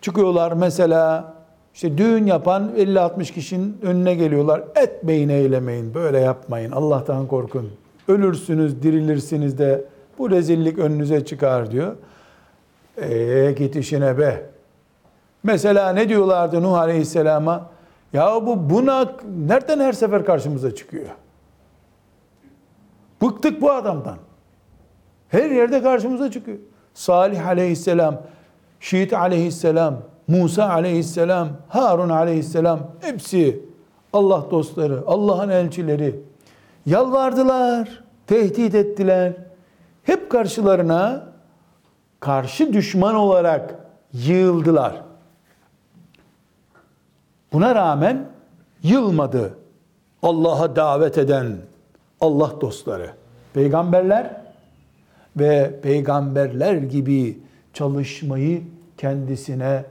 Çıkıyorlar 0.00 0.52
mesela 0.52 1.34
işte 1.74 1.98
düğün 1.98 2.26
yapan 2.26 2.70
50-60 2.76 3.32
kişinin 3.32 3.78
önüne 3.82 4.14
geliyorlar. 4.14 4.62
Etmeyin 4.76 5.28
eylemeyin 5.28 5.94
böyle 5.94 6.18
yapmayın 6.18 6.72
Allah'tan 6.72 7.26
korkun. 7.26 7.70
Ölürsünüz 8.08 8.82
dirilirsiniz 8.82 9.58
de 9.58 9.84
bu 10.18 10.30
rezillik 10.30 10.78
önünüze 10.78 11.24
çıkar 11.24 11.70
diyor. 11.70 11.96
Eee 13.02 13.52
git 13.52 13.76
işine 13.76 14.18
be. 14.18 14.46
Mesela 15.42 15.92
ne 15.92 16.08
diyorlardı 16.08 16.62
Nuh 16.62 16.78
Aleyhisselam'a? 16.78 17.75
Ya 18.12 18.46
bu 18.46 18.70
bunak 18.70 19.24
nereden 19.46 19.80
her 19.80 19.92
sefer 19.92 20.24
karşımıza 20.24 20.74
çıkıyor? 20.74 21.08
Bıktık 23.22 23.62
bu 23.62 23.72
adamdan. 23.72 24.16
Her 25.28 25.50
yerde 25.50 25.82
karşımıza 25.82 26.30
çıkıyor. 26.30 26.58
Salih 26.94 27.46
Aleyhisselam, 27.46 28.22
Şiit 28.80 29.12
Aleyhisselam, 29.12 29.96
Musa 30.28 30.68
Aleyhisselam, 30.68 31.48
Harun 31.68 32.08
Aleyhisselam 32.08 32.80
hepsi 33.00 33.62
Allah 34.12 34.44
dostları, 34.50 35.02
Allah'ın 35.06 35.48
elçileri 35.48 36.20
yalvardılar, 36.86 38.04
tehdit 38.26 38.74
ettiler. 38.74 39.32
Hep 40.02 40.30
karşılarına 40.30 41.24
karşı 42.20 42.72
düşman 42.72 43.14
olarak 43.14 43.74
yığıldılar. 44.12 45.05
Buna 47.52 47.74
rağmen 47.74 48.26
yılmadı 48.82 49.58
Allah'a 50.22 50.76
davet 50.76 51.18
eden 51.18 51.56
Allah 52.20 52.60
dostları, 52.60 53.10
peygamberler 53.54 54.40
ve 55.36 55.80
peygamberler 55.82 56.74
gibi 56.74 57.38
çalışmayı 57.72 58.62
kendisine 58.98 59.84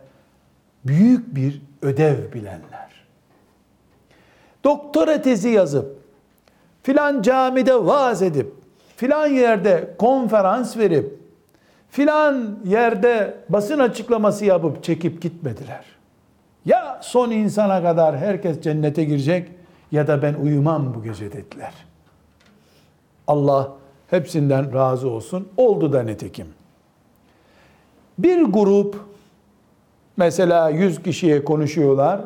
büyük 0.85 1.35
bir 1.35 1.61
ödev 1.81 2.33
bilenler. 2.33 3.05
Doktora 4.63 5.21
tezi 5.21 5.49
yazıp, 5.49 5.97
filan 6.83 7.21
camide 7.21 7.85
vaaz 7.85 8.21
edip, 8.21 8.53
filan 8.97 9.27
yerde 9.27 9.93
konferans 9.97 10.77
verip, 10.77 11.19
filan 11.89 12.59
yerde 12.65 13.37
basın 13.49 13.79
açıklaması 13.79 14.45
yapıp 14.45 14.83
çekip 14.83 15.21
gitmediler. 15.21 15.85
Ya 16.65 16.99
son 17.01 17.31
insana 17.31 17.81
kadar 17.81 18.17
herkes 18.17 18.61
cennete 18.61 19.03
girecek 19.03 19.51
ya 19.91 20.07
da 20.07 20.21
ben 20.21 20.33
uyumam 20.33 20.93
bu 20.93 21.03
gece 21.03 21.31
dediler. 21.31 21.73
Allah 23.27 23.71
hepsinden 24.07 24.73
razı 24.73 25.09
olsun. 25.09 25.47
Oldu 25.57 25.93
da 25.93 26.03
nitekim. 26.03 26.47
Bir 28.17 28.41
grup 28.41 28.95
mesela 30.17 30.69
100 30.69 31.03
kişiye 31.03 31.43
konuşuyorlar. 31.43 32.21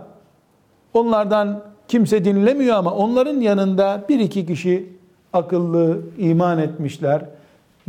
Onlardan 0.94 1.64
kimse 1.88 2.26
dinlemiyor 2.26 2.76
ama 2.76 2.94
onların 2.94 3.40
yanında 3.42 4.06
bir 4.10 4.20
iki 4.20 4.46
kişi 4.46 4.90
akıllı 5.34 6.00
iman 6.18 6.60
etmişler. 6.60 7.26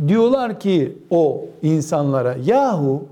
Diyorlar 0.07 0.59
ki 0.59 0.97
o 1.09 1.45
insanlara 1.61 2.35
yahu 2.45 3.05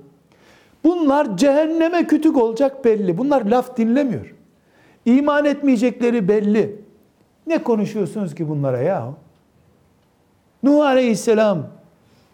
bunlar 0.83 1.37
cehenneme 1.37 2.07
kütük 2.07 2.37
olacak 2.37 2.85
belli. 2.85 3.17
Bunlar 3.17 3.45
laf 3.45 3.77
dinlemiyor. 3.77 4.35
İman 5.05 5.45
etmeyecekleri 5.45 6.27
belli. 6.27 6.81
Ne 7.47 7.63
konuşuyorsunuz 7.63 8.35
ki 8.35 8.49
bunlara 8.49 8.79
yahu? 8.79 9.15
Nuh 10.63 10.85
Aleyhisselam 10.85 11.67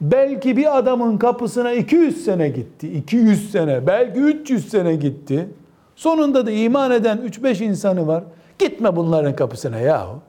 belki 0.01 0.57
bir 0.57 0.77
adamın 0.77 1.17
kapısına 1.17 1.71
200 1.71 2.25
sene 2.25 2.49
gitti. 2.49 2.87
200 2.97 3.51
sene, 3.51 3.87
belki 3.87 4.19
300 4.19 4.69
sene 4.69 4.95
gitti. 4.95 5.49
Sonunda 5.95 6.45
da 6.45 6.51
iman 6.51 6.91
eden 6.91 7.17
3-5 7.17 7.63
insanı 7.63 8.07
var. 8.07 8.23
Gitme 8.59 8.95
bunların 8.95 9.35
kapısına 9.35 9.79
yahu. 9.79 10.19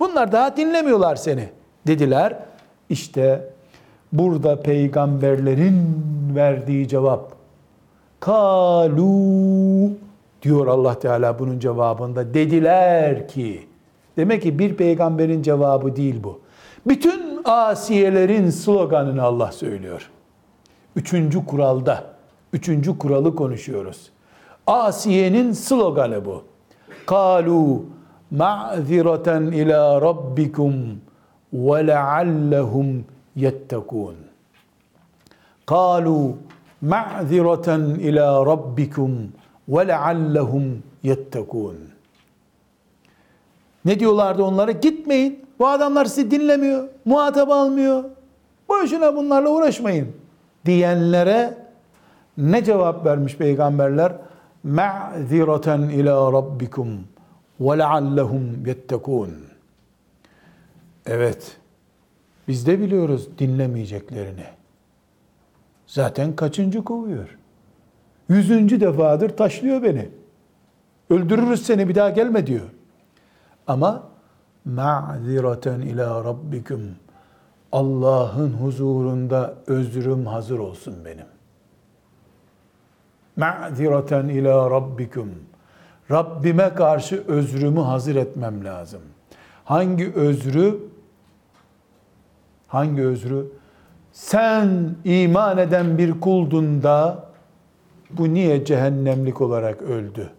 Bunlar 0.00 0.32
daha 0.32 0.56
dinlemiyorlar 0.56 1.16
seni 1.16 1.48
dediler. 1.86 2.38
İşte 2.88 3.50
burada 4.12 4.62
peygamberlerin 4.62 5.86
verdiği 6.34 6.88
cevap 6.88 7.32
kalu 8.20 9.90
diyor 10.42 10.66
Allah 10.66 10.98
Teala 10.98 11.38
bunun 11.38 11.58
cevabında 11.58 12.34
dediler 12.34 13.28
ki 13.28 13.66
demek 14.16 14.42
ki 14.42 14.58
bir 14.58 14.76
peygamberin 14.76 15.42
cevabı 15.42 15.96
değil 15.96 16.22
bu. 16.24 16.40
Bütün 16.86 17.40
asiyelerin 17.44 18.50
sloganını 18.50 19.22
Allah 19.22 19.52
söylüyor. 19.52 20.10
Üçüncü 20.96 21.46
kuralda, 21.46 22.04
üçüncü 22.52 22.98
kuralı 22.98 23.34
konuşuyoruz. 23.34 24.10
Asiye'nin 24.66 25.52
sloganı 25.52 26.24
bu. 26.24 26.42
Kalu 27.06 27.84
ma'zireten 28.30 29.42
ila 29.42 30.00
rabbikum 30.00 30.74
ve 31.52 31.86
leallehum 31.86 33.04
yettekun. 33.38 34.14
Kalu 35.66 36.36
ma'zireten 36.80 37.80
ila 37.80 38.46
rabbikum 38.46 39.32
ve 39.68 39.88
leallehum 39.88 40.82
yettekun. 41.02 41.76
Ne 43.84 44.00
diyorlardı 44.00 44.42
onlara? 44.42 44.70
Gitmeyin. 44.70 45.46
Bu 45.58 45.68
adamlar 45.68 46.04
sizi 46.04 46.30
dinlemiyor. 46.30 46.88
Muhatap 47.04 47.50
almıyor. 47.50 48.04
Boşuna 48.68 49.16
bunlarla 49.16 49.48
uğraşmayın. 49.48 50.08
Diyenlere 50.66 51.58
ne 52.38 52.64
cevap 52.64 53.06
vermiş 53.06 53.36
peygamberler? 53.36 54.12
Ma'zireten 54.64 55.80
ila 55.80 56.32
rabbikum 56.32 56.88
ve 57.60 57.78
leallehum 57.78 58.66
yettekun. 58.66 59.30
Evet. 61.06 61.57
Biz 62.48 62.66
de 62.66 62.80
biliyoruz 62.80 63.28
dinlemeyeceklerini. 63.38 64.44
Zaten 65.86 66.36
kaçıncı 66.36 66.84
kovuyor? 66.84 67.38
Yüzüncü 68.28 68.80
defadır 68.80 69.36
taşlıyor 69.36 69.82
beni. 69.82 70.08
Öldürürüz 71.10 71.66
seni 71.66 71.88
bir 71.88 71.94
daha 71.94 72.10
gelme 72.10 72.46
diyor. 72.46 72.68
Ama 73.66 74.02
ma'zireten 74.64 75.80
ila 75.80 76.24
rabbikum 76.24 76.80
Allah'ın 77.72 78.52
huzurunda 78.52 79.54
özrüm 79.66 80.26
hazır 80.26 80.58
olsun 80.58 80.94
benim. 81.04 81.26
Ma'zireten 83.36 84.28
ila 84.28 84.70
rabbikum 84.70 85.30
Rabbime 86.10 86.74
karşı 86.74 87.24
özrümü 87.28 87.80
hazır 87.80 88.16
etmem 88.16 88.64
lazım. 88.64 89.00
Hangi 89.64 90.12
özrü? 90.12 90.87
Hangi 92.68 93.02
özrü? 93.02 93.46
Sen 94.12 94.96
iman 95.04 95.58
eden 95.58 95.98
bir 95.98 96.20
kuldun 96.20 96.82
da 96.82 97.28
bu 98.10 98.34
niye 98.34 98.64
cehennemlik 98.64 99.40
olarak 99.40 99.82
öldü 99.82 100.30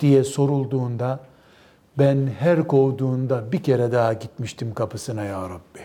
diye 0.00 0.24
sorulduğunda 0.24 1.20
ben 1.98 2.26
her 2.38 2.66
kovduğunda 2.66 3.52
bir 3.52 3.62
kere 3.62 3.92
daha 3.92 4.12
gitmiştim 4.12 4.74
kapısına 4.74 5.24
ya 5.24 5.42
Rabbi. 5.42 5.80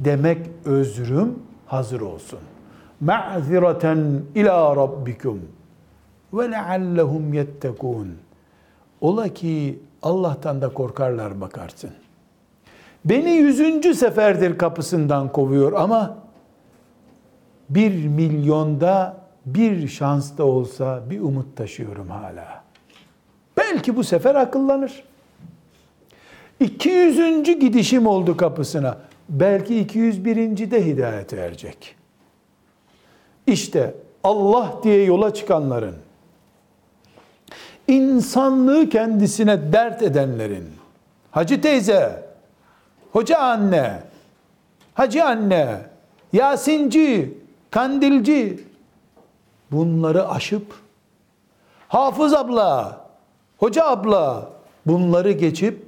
Demek 0.00 0.46
özrüm 0.64 1.38
hazır 1.66 2.00
olsun. 2.00 2.38
Ma'zireten 3.00 4.22
ila 4.34 4.76
rabbikum 4.76 5.40
ve 6.32 6.50
leallehum 6.50 7.34
yettekun. 7.34 8.16
Ola 9.00 9.28
ki 9.28 9.80
Allah'tan 10.02 10.62
da 10.62 10.68
korkarlar 10.68 11.40
bakarsın. 11.40 11.90
Beni 13.08 13.30
yüzüncü 13.30 13.94
seferdir 13.94 14.58
kapısından 14.58 15.32
kovuyor 15.32 15.72
ama 15.72 16.18
bir 17.70 18.06
milyonda 18.06 19.16
bir 19.46 19.88
şans 19.88 20.38
da 20.38 20.44
olsa 20.44 21.02
bir 21.10 21.20
umut 21.20 21.56
taşıyorum 21.56 22.08
hala. 22.08 22.62
Belki 23.56 23.96
bu 23.96 24.04
sefer 24.04 24.34
akıllanır. 24.34 25.04
200. 26.60 27.42
gidişim 27.42 28.06
oldu 28.06 28.36
kapısına. 28.36 28.98
Belki 29.28 29.80
201. 29.80 30.70
de 30.70 30.86
hidayet 30.86 31.32
erecek. 31.32 31.94
İşte 33.46 33.94
Allah 34.24 34.74
diye 34.82 35.04
yola 35.04 35.34
çıkanların, 35.34 35.94
insanlığı 37.88 38.88
kendisine 38.88 39.72
dert 39.72 40.02
edenlerin, 40.02 40.64
hacı 41.30 41.60
teyze, 41.60 42.27
hoca 43.12 43.38
anne, 43.38 44.02
hacı 44.94 45.24
anne, 45.24 45.80
yasinci, 46.32 47.38
kandilci, 47.70 48.64
bunları 49.72 50.28
aşıp 50.28 50.74
hafız 51.88 52.34
abla, 52.34 53.00
hoca 53.58 53.84
abla 53.84 54.50
bunları 54.86 55.32
geçip 55.32 55.86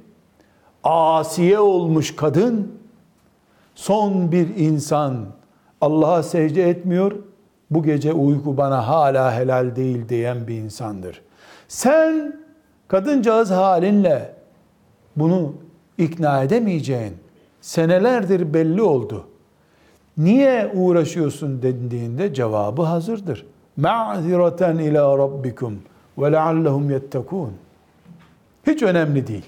asiye 0.83 1.59
olmuş 1.59 2.15
kadın 2.15 2.79
son 3.75 4.31
bir 4.31 4.55
insan 4.55 5.25
Allah'a 5.81 6.23
secde 6.23 6.69
etmiyor. 6.69 7.11
Bu 7.71 7.83
gece 7.83 8.13
uyku 8.13 8.57
bana 8.57 8.87
hala 8.87 9.35
helal 9.35 9.75
değil 9.75 10.09
diyen 10.09 10.47
bir 10.47 10.55
insandır. 10.55 11.21
Sen 11.67 12.39
kadıncağız 12.87 13.51
halinle 13.51 14.33
bunu 15.15 15.53
ikna 15.97 16.43
edemeyeceğin 16.43 17.13
senelerdir 17.61 18.53
belli 18.53 18.81
oldu. 18.81 19.27
Niye 20.17 20.71
uğraşıyorsun 20.73 21.61
dediğinde 21.61 22.33
cevabı 22.33 22.81
hazırdır. 22.81 23.45
Ma'zireten 23.77 24.77
ila 24.77 25.17
rabbikum 25.17 25.79
ve 26.17 26.31
leallehum 26.31 26.91
yettekûn. 26.91 27.51
Hiç 28.67 28.83
önemli 28.83 29.27
değil. 29.27 29.45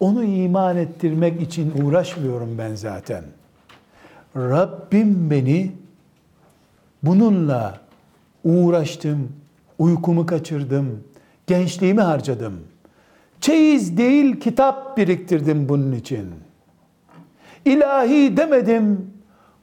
Onu 0.00 0.24
iman 0.24 0.76
ettirmek 0.76 1.42
için 1.42 1.72
uğraşmıyorum 1.82 2.58
ben 2.58 2.74
zaten. 2.74 3.24
Rabbim 4.36 5.30
beni 5.30 5.72
bununla 7.02 7.80
uğraştım, 8.44 9.32
uykumu 9.78 10.26
kaçırdım, 10.26 11.04
gençliğimi 11.46 12.00
harcadım. 12.00 12.60
Çeyiz 13.42 13.96
değil 13.96 14.40
kitap 14.40 14.96
biriktirdim 14.96 15.68
bunun 15.68 15.92
için. 15.92 16.30
İlahi 17.64 18.36
demedim, 18.36 19.10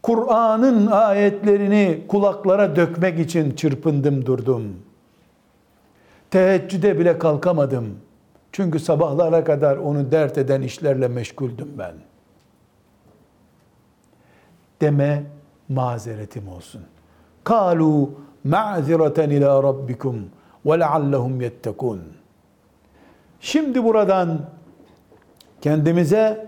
Kur'an'ın 0.03 0.87
ayetlerini 0.87 2.03
kulaklara 2.07 2.75
dökmek 2.75 3.19
için 3.19 3.55
çırpındım 3.55 4.25
durdum. 4.25 4.63
Teheccüde 6.31 6.99
bile 6.99 7.19
kalkamadım. 7.19 7.97
Çünkü 8.51 8.79
sabahlara 8.79 9.43
kadar 9.43 9.77
onu 9.77 10.11
dert 10.11 10.37
eden 10.37 10.61
işlerle 10.61 11.07
meşguldüm 11.07 11.69
ben. 11.77 11.93
Deme 14.81 15.23
mazeretim 15.69 16.47
olsun. 16.47 16.81
Kalu 17.43 18.11
ma'zireten 18.43 19.29
ila 19.29 19.63
rabbikum 19.63 20.29
ve 20.65 20.79
leallehum 20.79 21.41
yettekun. 21.41 22.18
Şimdi 23.41 23.83
buradan 23.83 24.39
kendimize 25.61 26.47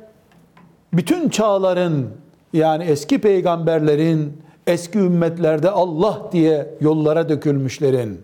bütün 0.93 1.29
çağların 1.29 2.09
yani 2.53 2.83
eski 2.83 3.21
peygamberlerin, 3.21 4.41
eski 4.67 4.99
ümmetlerde 4.99 5.69
Allah 5.69 6.21
diye 6.31 6.75
yollara 6.81 7.29
dökülmüşlerin, 7.29 8.21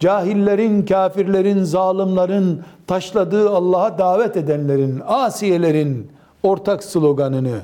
cahillerin, 0.00 0.86
kafirlerin, 0.86 1.62
zalimlerin 1.62 2.62
taşladığı 2.86 3.50
Allah'a 3.50 3.98
davet 3.98 4.36
edenlerin, 4.36 5.02
asiyelerin 5.06 6.10
ortak 6.42 6.84
sloganını 6.84 7.60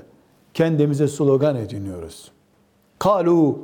kendimize 0.55 1.09
slogan 1.09 1.57
ediniyoruz. 1.57 2.31
Kalu 2.99 3.59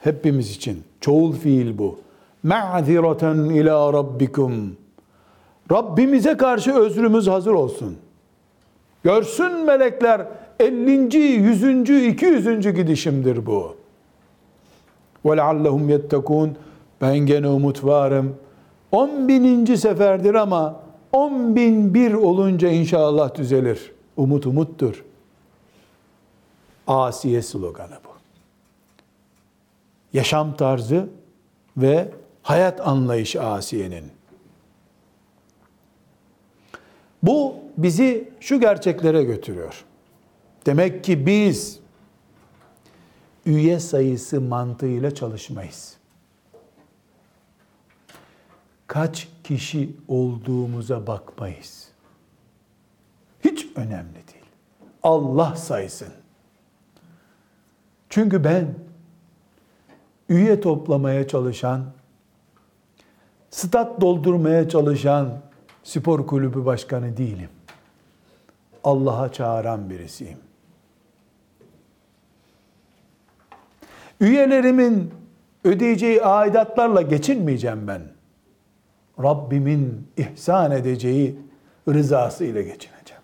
hepimiz 0.00 0.50
için 0.50 0.84
çoğul 1.00 1.32
fiil 1.32 1.78
bu. 1.78 1.98
Ma'zireten 2.42 3.36
ila 3.36 3.92
rabbikum. 3.92 4.76
Rabbimize 5.72 6.36
karşı 6.36 6.74
özrümüz 6.74 7.26
hazır 7.26 7.52
olsun. 7.52 7.96
Görsün 9.02 9.64
melekler 9.64 10.26
50. 10.60 11.16
100. 11.16 11.90
200. 12.06 12.74
gidişimdir 12.74 13.46
bu. 13.46 13.76
Leallehum 15.26 15.88
yettekûn. 15.88 16.56
Ben 17.00 17.18
gene 17.18 17.48
umut 17.48 17.84
varım. 17.84 18.36
10 18.92 19.28
bininci 19.28 19.78
seferdir 19.78 20.34
ama 20.34 20.80
10 21.12 21.56
bin 21.56 21.94
bir 21.94 22.12
olunca 22.12 22.68
inşallah 22.68 23.34
düzelir. 23.34 23.92
Umut 24.16 24.46
umuttur. 24.46 25.04
Asiye 26.86 27.42
sloganı 27.42 27.94
bu. 28.04 28.08
Yaşam 30.12 30.56
tarzı 30.56 31.08
ve 31.76 32.08
hayat 32.42 32.88
anlayışı 32.88 33.42
Asiye'nin. 33.42 34.17
Bu 37.22 37.56
bizi 37.76 38.30
şu 38.40 38.60
gerçeklere 38.60 39.24
götürüyor. 39.24 39.84
Demek 40.66 41.04
ki 41.04 41.26
biz 41.26 41.80
üye 43.46 43.80
sayısı 43.80 44.40
mantığıyla 44.40 45.14
çalışmayız. 45.14 45.96
Kaç 48.86 49.28
kişi 49.44 49.96
olduğumuza 50.08 51.06
bakmayız. 51.06 51.88
Hiç 53.44 53.66
önemli 53.76 54.14
değil. 54.14 54.46
Allah 55.02 55.56
saysın. 55.56 56.12
Çünkü 58.08 58.44
ben 58.44 58.74
üye 60.28 60.60
toplamaya 60.60 61.28
çalışan, 61.28 61.84
stat 63.50 64.00
doldurmaya 64.00 64.68
çalışan 64.68 65.47
spor 65.88 66.26
kulübü 66.26 66.64
başkanı 66.66 67.16
değilim. 67.16 67.48
Allah'a 68.84 69.32
çağıran 69.32 69.90
birisiyim. 69.90 70.38
Üyelerimin 74.20 75.14
ödeyeceği 75.64 76.22
aidatlarla 76.22 77.02
geçinmeyeceğim 77.02 77.88
ben. 77.88 78.02
Rabbimin 79.22 80.08
ihsan 80.16 80.70
edeceği 80.70 81.38
rızası 81.88 82.44
ile 82.44 82.62
geçineceğim. 82.62 83.22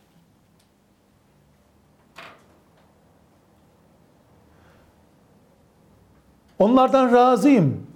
Onlardan 6.59 7.13
razıyım. 7.13 7.87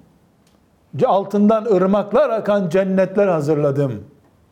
Altından 1.06 1.64
ırmaklar 1.64 2.30
akan 2.30 2.68
cennetler 2.68 3.28
hazırladım 3.28 4.04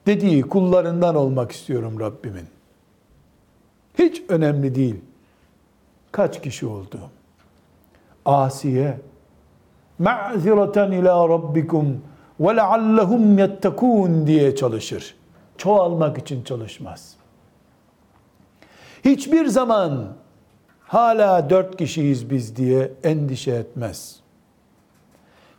dediği 0.07 0.43
kullarından 0.43 1.15
olmak 1.15 1.53
istiyorum 1.53 2.01
Rabbimin. 2.01 2.47
Hiç 3.99 4.23
önemli 4.29 4.75
değil. 4.75 5.01
Kaç 6.13 6.43
kişi 6.43 6.67
oldu? 6.67 6.99
Asiye 8.25 9.01
ma'zireten 9.99 10.93
ila 10.93 11.29
rabbikum 11.29 12.03
ve 12.41 12.57
leallehum 12.57 13.39
yettekûn 13.39 14.27
diye 14.27 14.57
çalışır. 14.57 15.17
Çoğalmak 15.59 16.19
için 16.19 16.45
çalışmaz. 16.45 17.17
Hiçbir 19.05 19.47
zaman 19.47 20.17
hala 20.81 21.51
dört 21.51 21.77
kişiyiz 21.77 22.31
biz 22.31 22.57
diye 22.57 22.93
endişe 23.03 23.53
etmez. 23.53 24.21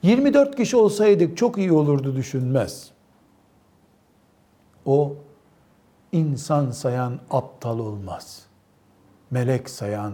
24 0.04 0.56
kişi 0.56 0.78
olsaydık 0.78 1.38
çok 1.38 1.58
iyi 1.58 1.72
olurdu 1.72 2.16
düşünmez. 2.16 2.92
O 4.88 5.16
insan 6.12 6.72
sayan 6.72 7.20
aptal 7.30 7.80
olmaz. 7.80 8.46
Melek 9.32 9.70
sayan 9.70 10.14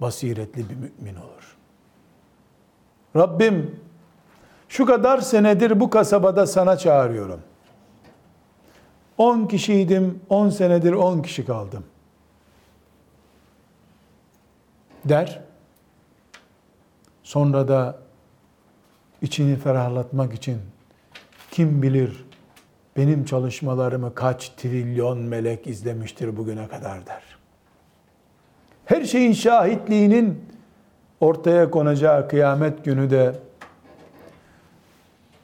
basiretli 0.00 0.70
bir 0.70 0.74
mümin 0.74 1.14
olur. 1.20 1.56
Rabbim 3.16 3.80
şu 4.68 4.86
kadar 4.86 5.18
senedir 5.18 5.80
bu 5.80 5.90
kasabada 5.90 6.46
sana 6.46 6.76
çağırıyorum. 6.76 7.40
10 9.18 9.46
kişiydim, 9.46 10.20
10 10.28 10.48
senedir 10.48 10.92
10 10.92 11.22
kişi 11.22 11.44
kaldım. 11.44 11.84
Der. 15.04 15.40
Sonra 17.22 17.68
da 17.68 17.98
içini 19.22 19.56
ferahlatmak 19.56 20.34
için 20.34 20.60
kim 21.50 21.82
bilir 21.82 22.29
benim 22.96 23.24
çalışmalarımı 23.24 24.14
kaç 24.14 24.48
trilyon 24.48 25.18
melek 25.18 25.66
izlemiştir 25.66 26.36
bugüne 26.36 26.68
kadar 26.68 27.06
der. 27.06 27.22
Her 28.84 29.04
şeyin 29.04 29.32
şahitliğinin 29.32 30.44
ortaya 31.20 31.70
konacağı 31.70 32.28
kıyamet 32.28 32.84
günü 32.84 33.10
de 33.10 33.34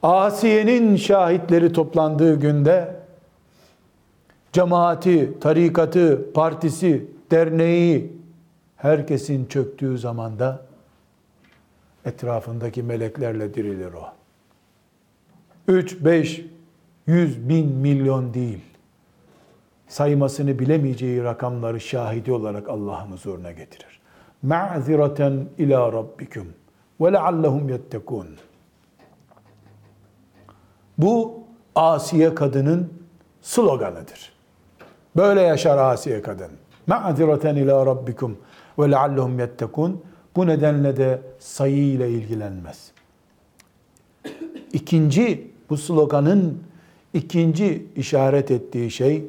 Asiye'nin 0.03 0.95
şahitleri 0.95 1.73
toplandığı 1.73 2.39
günde 2.39 2.95
cemaati, 4.53 5.39
tarikatı, 5.39 6.33
partisi, 6.33 7.05
derneği 7.31 8.17
herkesin 8.75 9.45
çöktüğü 9.45 9.97
zamanda 9.97 10.65
etrafındaki 12.05 12.83
meleklerle 12.83 13.53
dirilir 13.53 13.93
o. 13.93 14.13
3, 15.67 16.05
5, 16.05 16.45
100 17.07 17.49
bin 17.49 17.67
milyon 17.67 18.33
değil. 18.33 18.61
Saymasını 19.87 20.59
bilemeyeceği 20.59 21.23
rakamları 21.23 21.79
şahidi 21.79 22.31
olarak 22.31 22.69
Allah'ın 22.69 23.11
huzuruna 23.11 23.51
getirir. 23.51 23.99
Ma'zireten 24.43 25.45
ila 25.57 25.93
rabbikum 25.93 26.47
ve 27.01 27.13
leallehum 27.13 27.69
yettekun. 27.69 28.27
Bu 30.97 31.39
Asiye 31.75 32.35
kadının 32.35 32.93
sloganıdır. 33.41 34.33
Böyle 35.15 35.41
yaşar 35.41 35.77
Asiye 35.77 36.21
kadın. 36.21 36.51
Ma'zireten 36.87 37.55
ila 37.55 37.85
rabbikum 37.85 38.37
ve 38.79 38.91
leallehum 38.91 39.39
yettekun. 39.39 40.03
Bu 40.35 40.47
nedenle 40.47 40.97
de 40.97 41.21
sayı 41.39 41.83
ile 41.91 42.09
ilgilenmez. 42.09 42.91
İkinci, 44.73 45.51
bu 45.69 45.77
sloganın 45.77 46.63
ikinci 47.17 47.85
işaret 47.95 48.51
ettiği 48.51 48.91
şey 48.91 49.25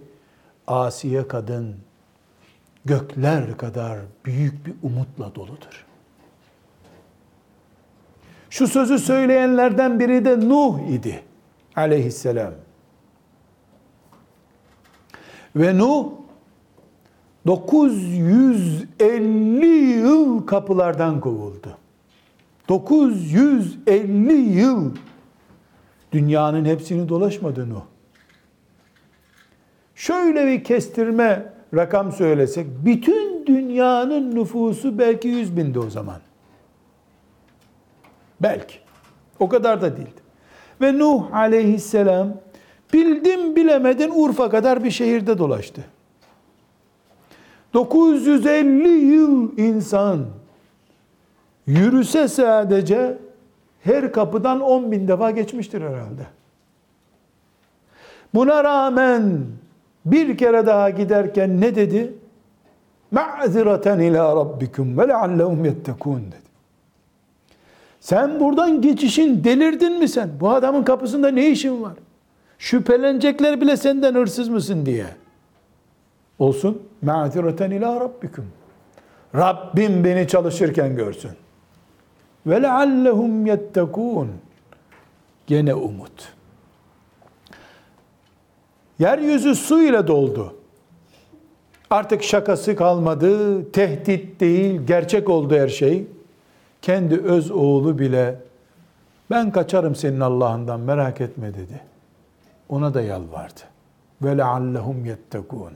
Asiye 0.66 1.28
kadın 1.28 1.76
gökler 2.84 3.56
kadar 3.56 3.98
büyük 4.24 4.66
bir 4.66 4.74
umutla 4.82 5.34
doludur. 5.34 5.86
Şu 8.50 8.68
sözü 8.68 8.98
söyleyenlerden 8.98 10.00
biri 10.00 10.24
de 10.24 10.48
Nuh 10.48 10.88
idi 10.88 11.22
aleyhisselam. 11.76 12.52
Ve 15.56 15.78
Nuh 15.78 16.06
950 17.46 19.66
yıl 19.66 20.46
kapılardan 20.46 21.20
kovuldu. 21.20 21.78
950 22.68 24.32
yıl 24.32 24.94
dünyanın 26.12 26.64
hepsini 26.64 27.08
dolaşmadı 27.08 27.70
Nuh. 27.70 27.82
Şöyle 29.94 30.46
bir 30.46 30.64
kestirme 30.64 31.52
rakam 31.74 32.12
söylesek, 32.12 32.66
bütün 32.84 33.46
dünyanın 33.46 34.34
nüfusu 34.34 34.98
belki 34.98 35.28
100 35.28 35.56
bindi 35.56 35.78
o 35.78 35.90
zaman. 35.90 36.20
Belki. 38.40 38.78
O 39.40 39.48
kadar 39.48 39.82
da 39.82 39.96
değildi. 39.96 40.20
Ve 40.80 40.98
Nuh 40.98 41.34
aleyhisselam 41.34 42.34
bildim 42.92 43.56
bilemedin 43.56 44.10
Urfa 44.14 44.50
kadar 44.50 44.84
bir 44.84 44.90
şehirde 44.90 45.38
dolaştı. 45.38 45.84
950 47.74 48.88
yıl 48.88 49.58
insan 49.58 50.26
yürüse 51.66 52.28
sadece 52.28 53.18
her 53.84 54.12
kapıdan 54.12 54.60
10 54.60 54.92
bin 54.92 55.08
defa 55.08 55.30
geçmiştir 55.30 55.82
herhalde. 55.82 56.26
Buna 58.34 58.64
rağmen 58.64 59.46
bir 60.06 60.38
kere 60.38 60.66
daha 60.66 60.90
giderken 60.90 61.60
ne 61.60 61.76
dedi? 61.76 62.14
Ma'zireten 63.10 63.98
ila 63.98 64.36
rabbikum 64.36 64.98
ve 64.98 65.08
leallehum 65.08 65.64
yettekun 65.64 66.20
dedi. 66.20 66.48
Sen 68.00 68.40
buradan 68.40 68.80
geçişin 68.82 69.44
delirdin 69.44 69.98
mi 69.98 70.08
sen? 70.08 70.30
Bu 70.40 70.50
adamın 70.50 70.82
kapısında 70.82 71.30
ne 71.30 71.50
işin 71.50 71.82
var? 71.82 71.94
Şüphelenecekler 72.58 73.60
bile 73.60 73.76
senden 73.76 74.14
hırsız 74.14 74.48
mısın 74.48 74.86
diye. 74.86 75.06
Olsun. 76.38 76.82
Ma'zireten 77.02 77.70
ila 77.70 78.00
rabbikum. 78.00 78.46
Rabbim 79.34 80.04
beni 80.04 80.28
çalışırken 80.28 80.96
görsün. 80.96 81.30
Ve 82.48 82.62
leallehum 82.62 83.46
yettekun. 83.46 84.28
Gene 85.46 85.74
umut. 85.74 86.32
Yeryüzü 88.98 89.54
su 89.54 89.82
ile 89.82 90.06
doldu. 90.06 90.54
Artık 91.90 92.22
şakası 92.22 92.76
kalmadı, 92.76 93.72
tehdit 93.72 94.40
değil, 94.40 94.80
gerçek 94.86 95.28
oldu 95.28 95.54
her 95.54 95.68
şey. 95.68 96.06
Kendi 96.82 97.20
öz 97.20 97.50
oğlu 97.50 97.98
bile 97.98 98.40
ben 99.30 99.52
kaçarım 99.52 99.94
senin 99.94 100.20
Allah'ından 100.20 100.80
merak 100.80 101.20
etme 101.20 101.54
dedi. 101.54 101.80
Ona 102.68 102.94
da 102.94 103.02
yalvardı. 103.02 103.60
Ve 104.22 104.38
leallehum 104.38 105.04
yettekûn. 105.04 105.72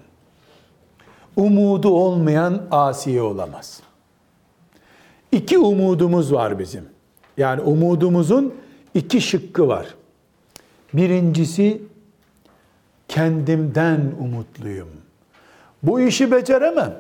Umudu 1.37 1.91
olmayan 1.91 2.63
asiye 2.71 3.23
olamaz. 3.23 3.83
İki 5.33 5.59
umudumuz 5.59 6.33
var 6.33 6.59
bizim. 6.59 6.85
Yani 7.37 7.61
umudumuzun 7.61 8.55
iki 8.95 9.21
şıkkı 9.21 9.69
var. 9.69 9.87
Birincisi 10.95 11.83
kendimden 13.09 14.01
umutluyum. 14.21 14.89
Bu 15.83 16.01
işi 16.01 16.33
beceremem. 16.33 16.95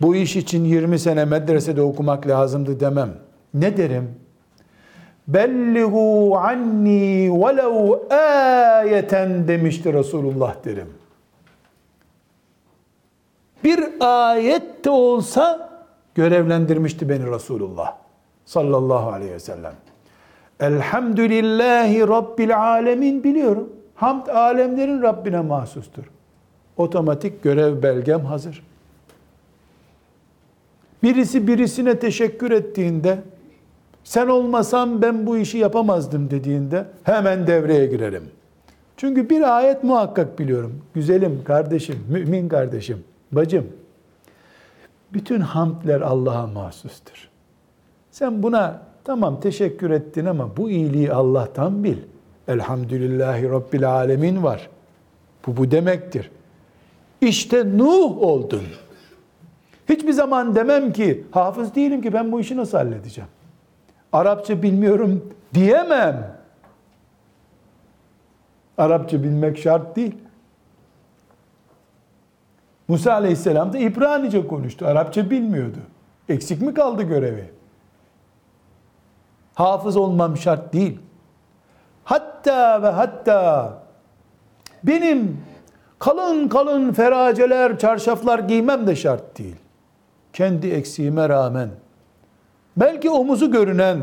Bu 0.00 0.16
iş 0.16 0.36
için 0.36 0.64
20 0.64 0.98
sene 0.98 1.24
medresede 1.24 1.82
okumak 1.82 2.26
lazımdı 2.26 2.80
demem. 2.80 3.10
Ne 3.54 3.76
derim? 3.76 4.14
Belligu 5.28 6.36
anni 6.36 7.30
velev 7.32 7.90
ayeten 8.10 9.48
demişti 9.48 9.92
Resulullah 9.92 10.64
derim. 10.64 10.88
Bir 13.64 13.84
ayet 14.00 14.84
de 14.84 14.90
olsa 14.90 15.75
görevlendirmişti 16.16 17.08
beni 17.08 17.30
Resulullah 17.30 17.96
sallallahu 18.44 19.10
aleyhi 19.10 19.32
ve 19.32 19.40
sellem. 19.40 19.72
Elhamdülillahi 20.60 22.00
Rabbil 22.00 22.58
alemin 22.58 23.24
biliyorum. 23.24 23.72
Hamd 23.94 24.26
alemlerin 24.26 25.02
Rabbine 25.02 25.40
mahsustur. 25.40 26.04
Otomatik 26.76 27.42
görev 27.42 27.82
belgem 27.82 28.24
hazır. 28.24 28.62
Birisi 31.02 31.46
birisine 31.46 31.98
teşekkür 31.98 32.50
ettiğinde 32.50 33.18
sen 34.04 34.26
olmasan 34.26 35.02
ben 35.02 35.26
bu 35.26 35.36
işi 35.36 35.58
yapamazdım 35.58 36.30
dediğinde 36.30 36.84
hemen 37.02 37.46
devreye 37.46 37.86
girerim. 37.86 38.24
Çünkü 38.96 39.30
bir 39.30 39.56
ayet 39.56 39.84
muhakkak 39.84 40.38
biliyorum. 40.38 40.82
Güzelim 40.94 41.44
kardeşim, 41.44 41.98
mümin 42.10 42.48
kardeşim, 42.48 43.04
bacım. 43.32 43.66
Bütün 45.12 45.40
hamdler 45.40 46.00
Allah'a 46.00 46.46
mahsustur. 46.46 47.28
Sen 48.10 48.42
buna 48.42 48.82
tamam 49.04 49.40
teşekkür 49.40 49.90
ettin 49.90 50.24
ama 50.24 50.56
bu 50.56 50.70
iyiliği 50.70 51.12
Allah'tan 51.12 51.84
bil. 51.84 51.98
Elhamdülillahi 52.48 53.50
Rabbil 53.50 53.90
Alemin 53.90 54.42
var. 54.42 54.68
Bu 55.46 55.56
bu 55.56 55.70
demektir. 55.70 56.30
İşte 57.20 57.78
Nuh 57.78 58.18
oldun. 58.18 58.62
Hiçbir 59.88 60.12
zaman 60.12 60.54
demem 60.54 60.92
ki 60.92 61.24
hafız 61.30 61.74
değilim 61.74 62.02
ki 62.02 62.12
ben 62.12 62.32
bu 62.32 62.40
işi 62.40 62.56
nasıl 62.56 62.78
halledeceğim. 62.78 63.30
Arapça 64.12 64.62
bilmiyorum 64.62 65.24
diyemem. 65.54 66.36
Arapça 68.78 69.22
bilmek 69.22 69.58
şart 69.58 69.96
değil. 69.96 70.14
Musa 72.88 73.12
Aleyhisselam 73.12 73.72
da 73.72 73.78
İbranice 73.78 74.46
konuştu. 74.46 74.86
Arapça 74.86 75.30
bilmiyordu. 75.30 75.78
Eksik 76.28 76.62
mi 76.62 76.74
kaldı 76.74 77.02
görevi? 77.02 77.50
Hafız 79.54 79.96
olmam 79.96 80.36
şart 80.36 80.72
değil. 80.72 80.98
Hatta 82.04 82.82
ve 82.82 82.88
hatta 82.88 83.72
benim 84.84 85.40
kalın 85.98 86.48
kalın 86.48 86.92
feraceler, 86.92 87.78
çarşaflar 87.78 88.38
giymem 88.38 88.86
de 88.86 88.96
şart 88.96 89.38
değil. 89.38 89.56
Kendi 90.32 90.68
eksiğime 90.68 91.28
rağmen 91.28 91.68
belki 92.76 93.10
omuzu 93.10 93.50
görünen, 93.50 93.98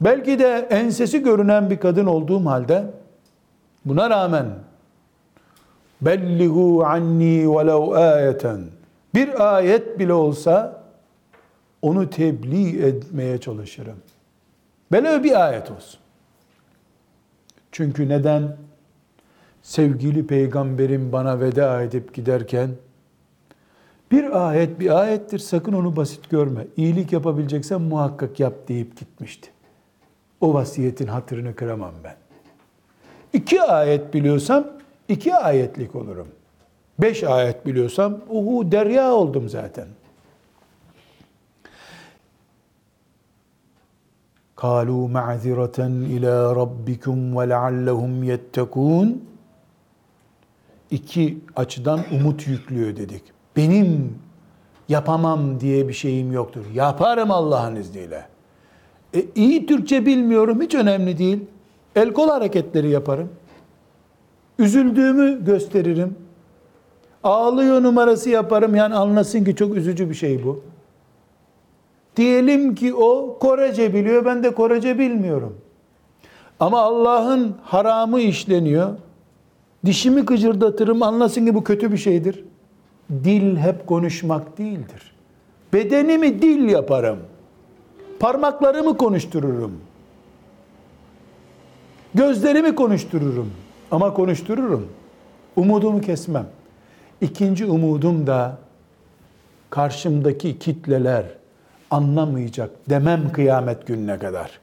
belki 0.00 0.38
de 0.38 0.66
ensesi 0.70 1.22
görünen 1.22 1.70
bir 1.70 1.80
kadın 1.80 2.06
olduğum 2.06 2.46
halde 2.46 2.84
buna 3.84 4.10
rağmen 4.10 4.46
bellihu 6.00 6.84
anni 6.84 7.56
velev 7.56 7.88
ayeten 7.88 8.60
bir 9.14 9.56
ayet 9.56 9.98
bile 9.98 10.12
olsa 10.12 10.82
onu 11.82 12.10
tebliğ 12.10 12.82
etmeye 12.82 13.38
çalışırım. 13.38 13.96
Böyle 14.92 15.24
bir 15.24 15.46
ayet 15.46 15.70
olsun. 15.70 16.00
Çünkü 17.72 18.08
neden? 18.08 18.56
Sevgili 19.62 20.26
peygamberim 20.26 21.12
bana 21.12 21.40
veda 21.40 21.82
edip 21.82 22.14
giderken 22.14 22.70
bir 24.10 24.48
ayet 24.48 24.80
bir 24.80 25.00
ayettir 25.00 25.38
sakın 25.38 25.72
onu 25.72 25.96
basit 25.96 26.30
görme. 26.30 26.66
İyilik 26.76 27.12
yapabileceksen 27.12 27.80
muhakkak 27.80 28.40
yap 28.40 28.54
deyip 28.68 28.96
gitmişti. 28.96 29.50
O 30.40 30.54
vasiyetin 30.54 31.06
hatırını 31.06 31.54
kıramam 31.54 31.92
ben. 32.04 32.16
İki 33.32 33.62
ayet 33.62 34.14
biliyorsam 34.14 34.75
iki 35.07 35.35
ayetlik 35.35 35.95
olurum. 35.95 36.27
Beş 36.99 37.23
ayet 37.23 37.65
biliyorsam 37.65 38.17
uhu 38.29 38.71
derya 38.71 39.13
oldum 39.13 39.49
zaten. 39.49 39.87
قالوا 44.67 45.03
معذرة 45.17 45.79
إلى 46.13 46.33
ربكم 46.61 47.17
ولعلهم 47.37 48.13
يتقون 48.31 49.07
iki 50.91 51.37
açıdan 51.55 51.99
umut 52.11 52.47
yüklüyor 52.47 52.95
dedik. 52.95 53.21
Benim 53.55 54.15
yapamam 54.89 55.59
diye 55.59 55.87
bir 55.87 55.93
şeyim 55.93 56.31
yoktur. 56.31 56.65
Yaparım 56.73 57.31
Allah'ın 57.31 57.75
izniyle. 57.75 58.25
E, 59.15 59.25
iyi 59.35 59.65
Türkçe 59.65 60.05
bilmiyorum 60.05 60.61
hiç 60.61 60.75
önemli 60.75 61.17
değil. 61.17 61.39
El 61.95 62.13
kol 62.13 62.29
hareketleri 62.29 62.89
yaparım. 62.89 63.29
Üzüldüğümü 64.58 65.44
gösteririm. 65.44 66.16
Ağlıyor 67.24 67.82
numarası 67.82 68.30
yaparım. 68.30 68.74
Yani 68.74 68.94
anlasın 68.94 69.44
ki 69.44 69.56
çok 69.56 69.76
üzücü 69.76 70.10
bir 70.10 70.14
şey 70.14 70.44
bu. 70.44 70.62
Diyelim 72.16 72.74
ki 72.74 72.94
o 72.94 73.38
Korece 73.40 73.94
biliyor, 73.94 74.24
ben 74.24 74.42
de 74.42 74.54
Korece 74.54 74.98
bilmiyorum. 74.98 75.58
Ama 76.60 76.80
Allah'ın 76.80 77.54
haramı 77.62 78.20
işleniyor. 78.20 78.90
Dişimi 79.84 80.20
gıcırdatırım, 80.20 81.02
anlasın 81.02 81.46
ki 81.46 81.54
bu 81.54 81.64
kötü 81.64 81.92
bir 81.92 81.96
şeydir. 81.96 82.44
Dil 83.10 83.56
hep 83.56 83.86
konuşmak 83.86 84.58
değildir. 84.58 85.14
Bedenimi 85.72 86.42
dil 86.42 86.68
yaparım. 86.68 87.18
Parmaklarımı 88.20 88.96
konuştururum. 88.96 89.72
Gözlerimi 92.14 92.74
konuştururum. 92.74 93.52
Ama 93.90 94.14
konuştururum. 94.14 94.88
Umudumu 95.56 96.00
kesmem. 96.00 96.46
İkinci 97.20 97.66
umudum 97.66 98.26
da 98.26 98.58
karşımdaki 99.70 100.58
kitleler 100.58 101.24
anlamayacak 101.90 102.70
demem 102.90 103.32
kıyamet 103.32 103.86
gününe 103.86 104.18
kadar. 104.18 104.60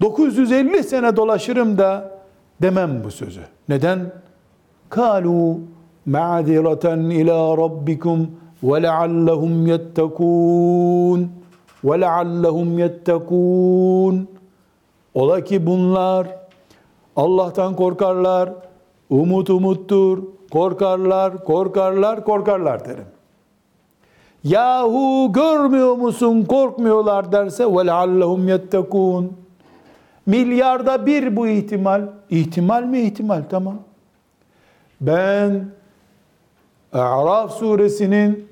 950 0.00 0.82
sene 0.82 1.16
dolaşırım 1.16 1.78
da 1.78 2.10
demem 2.62 3.04
bu 3.04 3.10
sözü. 3.10 3.40
Neden? 3.68 4.12
Kalu 4.88 5.60
ma'zireten 6.06 6.98
ila 6.98 7.56
rabbikum 7.56 8.30
ve 8.62 8.82
leallehum 8.82 9.66
yettekûn 9.66 11.32
ve 11.84 12.00
leallehum 12.00 12.78
yettekûn 12.78 14.28
Ola 15.14 15.44
ki 15.44 15.66
bunlar 15.66 16.28
Allah'tan 17.18 17.76
korkarlar, 17.76 18.50
umut 19.10 19.50
umuttur, 19.50 20.18
korkarlar, 20.50 21.44
korkarlar, 21.44 22.24
korkarlar 22.24 22.84
derim. 22.84 23.06
Yahu 24.44 25.32
görmüyor 25.32 25.94
musun 25.94 26.44
korkmuyorlar 26.44 27.32
derse 27.32 27.64
leallehum 27.64 28.48
yettekûn 28.48 29.32
Milyarda 30.26 31.06
bir 31.06 31.36
bu 31.36 31.48
ihtimal. 31.48 32.02
İhtimal 32.30 32.82
mi 32.82 33.00
ihtimal? 33.00 33.42
Tamam. 33.50 33.78
Ben 35.00 35.64
Araf 36.92 37.52
suresinin 37.52 38.48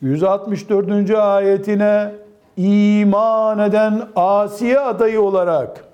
164. 0.00 1.10
ayetine 1.10 2.12
iman 2.56 3.58
eden 3.58 4.02
Asiye 4.16 4.80
adayı 4.80 5.22
olarak 5.22 5.87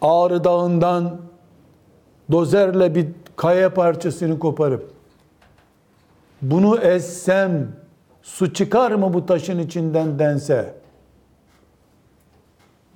Ağrı 0.00 0.44
Dağı'ndan 0.44 1.16
dozerle 2.30 2.94
bir 2.94 3.06
kaya 3.36 3.74
parçasını 3.74 4.38
koparıp 4.38 4.90
bunu 6.42 6.78
essem 6.78 7.68
su 8.22 8.52
çıkar 8.52 8.92
mı 8.92 9.14
bu 9.14 9.26
taşın 9.26 9.58
içinden 9.58 10.18
dense 10.18 10.74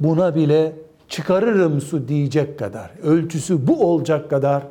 buna 0.01 0.35
bile 0.35 0.73
çıkarırım 1.09 1.81
su 1.81 2.09
diyecek 2.09 2.59
kadar, 2.59 2.91
ölçüsü 3.03 3.67
bu 3.67 3.91
olacak 3.93 4.31
kadar 4.31 4.63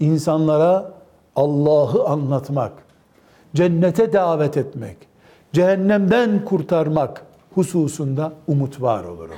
insanlara 0.00 0.92
Allah'ı 1.36 2.04
anlatmak, 2.04 2.72
cennete 3.54 4.12
davet 4.12 4.56
etmek, 4.56 4.96
cehennemden 5.52 6.44
kurtarmak 6.44 7.22
hususunda 7.54 8.32
umut 8.46 8.82
var 8.82 9.04
olurum. 9.04 9.36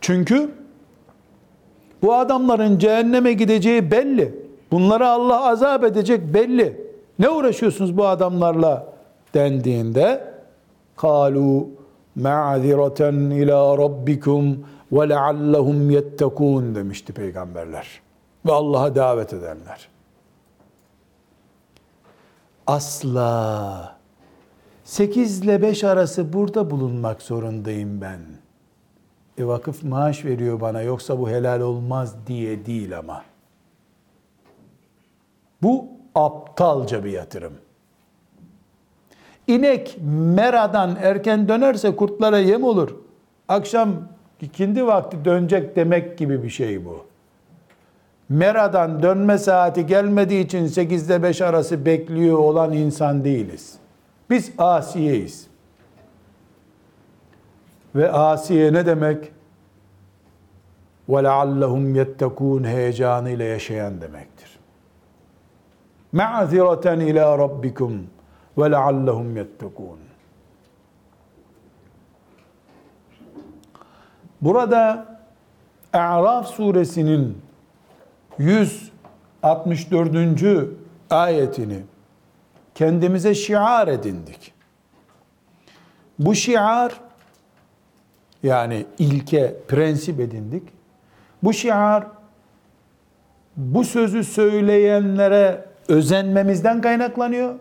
Çünkü 0.00 0.50
bu 2.02 2.14
adamların 2.14 2.78
cehenneme 2.78 3.32
gideceği 3.32 3.90
belli. 3.90 4.46
Bunlara 4.70 5.10
Allah 5.10 5.46
azap 5.48 5.84
edecek 5.84 6.34
belli. 6.34 6.86
Ne 7.18 7.28
uğraşıyorsunuz 7.28 7.96
bu 7.96 8.06
adamlarla 8.06 8.92
dendiğinde 9.34 10.34
kalu 10.96 11.68
ma'zireten 12.16 13.14
ila 13.14 13.78
rabbikum 13.78 14.66
ve 14.92 15.08
leallehum 15.08 15.90
yettekûn 15.90 16.74
demişti 16.74 17.12
peygamberler. 17.12 18.00
Ve 18.46 18.52
Allah'a 18.52 18.94
davet 18.94 19.32
edenler. 19.32 19.88
Asla 22.66 23.96
8 24.84 25.40
ile 25.40 25.62
5 25.62 25.84
arası 25.84 26.32
burada 26.32 26.70
bulunmak 26.70 27.22
zorundayım 27.22 28.00
ben. 28.00 28.20
E 29.38 29.46
vakıf 29.46 29.84
maaş 29.84 30.24
veriyor 30.24 30.60
bana 30.60 30.82
yoksa 30.82 31.18
bu 31.18 31.30
helal 31.30 31.60
olmaz 31.60 32.14
diye 32.26 32.66
değil 32.66 32.98
ama. 32.98 33.24
Bu 35.62 35.84
aptalca 36.14 37.04
bir 37.04 37.10
yatırım. 37.10 37.52
İnek 39.46 39.98
meradan 40.36 40.96
erken 41.02 41.48
dönerse 41.48 41.96
kurtlara 41.96 42.38
yem 42.38 42.64
olur. 42.64 42.94
Akşam 43.48 43.90
ikindi 44.40 44.86
vakti 44.86 45.24
dönecek 45.24 45.76
demek 45.76 46.18
gibi 46.18 46.42
bir 46.42 46.50
şey 46.50 46.84
bu. 46.84 47.06
Meradan 48.28 49.02
dönme 49.02 49.38
saati 49.38 49.86
gelmediği 49.86 50.44
için 50.44 50.66
8'de 50.66 51.22
5 51.22 51.42
arası 51.42 51.86
bekliyor 51.86 52.38
olan 52.38 52.72
insan 52.72 53.24
değiliz. 53.24 53.74
Biz 54.30 54.52
asiyeyiz. 54.58 55.46
Ve 57.95 58.11
asiye 58.11 58.73
ne 58.73 58.85
demek? 58.85 59.31
وَلَعَلَّهُمْ 61.09 62.03
يَتَّكُونَ 62.03 62.67
heyecanıyla 62.67 63.45
yaşayan 63.45 64.01
demektir. 64.01 64.59
مَعْذِرَةً 66.13 67.03
ila 67.03 67.37
rabbikum 67.37 68.07
ve 68.57 68.71
leallehum 68.71 69.37
yettekûn. 69.37 69.99
Burada 74.41 75.05
A'raf 75.93 76.47
suresinin 76.47 77.41
164. 78.37 80.69
ayetini 81.09 81.83
kendimize 82.75 83.35
şiar 83.35 83.87
edindik. 83.87 84.53
Bu 86.19 86.35
şiar 86.35 86.93
yani 88.46 88.86
ilke, 88.98 89.54
prensip 89.68 90.20
edindik. 90.20 90.62
Bu 91.42 91.52
şiar 91.52 92.06
bu 93.56 93.84
sözü 93.84 94.24
söyleyenlere 94.24 95.64
özenmemizden 95.88 96.80
kaynaklanıyor 96.80 97.54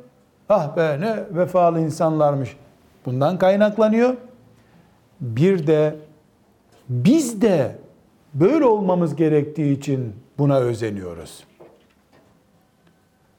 Ah 0.49 0.77
be 0.77 0.97
ne 0.99 1.23
vefalı 1.31 1.79
insanlarmış. 1.79 2.57
Bundan 3.05 3.37
kaynaklanıyor. 3.37 4.15
Bir 5.21 5.67
de 5.67 5.95
biz 6.89 7.41
de 7.41 7.75
böyle 8.33 8.65
olmamız 8.65 9.15
gerektiği 9.15 9.77
için 9.77 10.13
buna 10.37 10.57
özeniyoruz. 10.57 11.43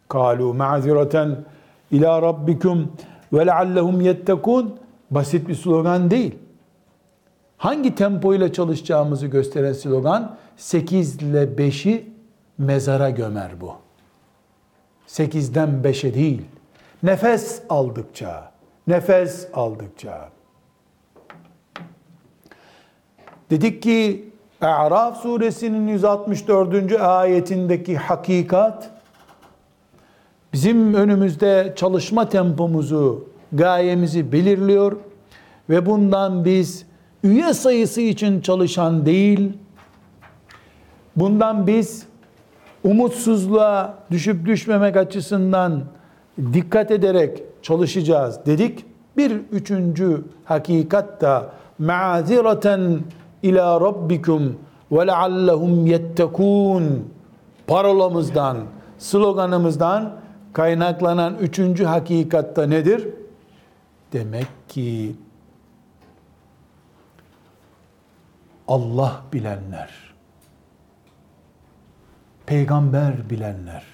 Kalu 0.08 0.54
ma'zireten 0.54 1.36
ila 1.90 2.22
rabbikum 2.22 2.92
ve 3.32 3.46
leallehum 3.46 4.00
yettekun 4.00 4.78
basit 5.10 5.48
bir 5.48 5.54
slogan 5.54 6.10
değil. 6.10 6.34
Hangi 7.58 7.94
tempo 7.94 8.34
ile 8.34 8.52
çalışacağımızı 8.52 9.26
gösteren 9.26 9.72
slogan 9.72 10.36
8 10.56 11.16
ile 11.16 11.42
5'i 11.42 12.10
mezara 12.58 13.10
gömer 13.10 13.60
bu. 13.60 13.74
8'den 15.08 15.68
5'e 15.84 16.14
değil. 16.14 16.42
Nefes 17.02 17.62
aldıkça, 17.68 18.52
nefes 18.86 19.48
aldıkça. 19.54 20.28
Dedik 23.50 23.82
ki 23.82 24.30
A'raf 24.60 25.22
suresinin 25.22 25.88
164. 25.88 27.00
ayetindeki 27.00 27.96
hakikat 27.96 28.90
bizim 30.52 30.94
önümüzde 30.94 31.72
çalışma 31.76 32.28
tempomuzu, 32.28 33.28
gayemizi 33.52 34.32
belirliyor 34.32 34.96
ve 35.70 35.86
bundan 35.86 36.44
biz 36.44 36.86
üye 37.26 37.54
sayısı 37.54 38.00
için 38.00 38.40
çalışan 38.40 39.06
değil, 39.06 39.52
bundan 41.16 41.66
biz 41.66 42.06
umutsuzluğa 42.84 43.94
düşüp 44.10 44.46
düşmemek 44.46 44.96
açısından 44.96 45.84
dikkat 46.52 46.90
ederek 46.90 47.42
çalışacağız 47.62 48.40
dedik. 48.46 48.84
Bir 49.16 49.32
üçüncü 49.52 50.24
hakikat 50.44 51.20
da 51.20 51.50
ma'zireten 51.78 53.00
ila 53.42 53.80
rabbikum 53.80 54.56
ve 54.92 55.06
leallehum 55.06 55.86
yettekûn 55.86 57.08
parolamızdan, 57.66 58.56
sloganımızdan 58.98 60.12
kaynaklanan 60.52 61.34
üçüncü 61.40 61.84
hakikatta 61.84 62.66
nedir? 62.66 63.08
Demek 64.12 64.46
ki 64.68 65.14
Allah 68.68 69.22
bilenler, 69.32 69.90
peygamber 72.46 73.30
bilenler, 73.30 73.84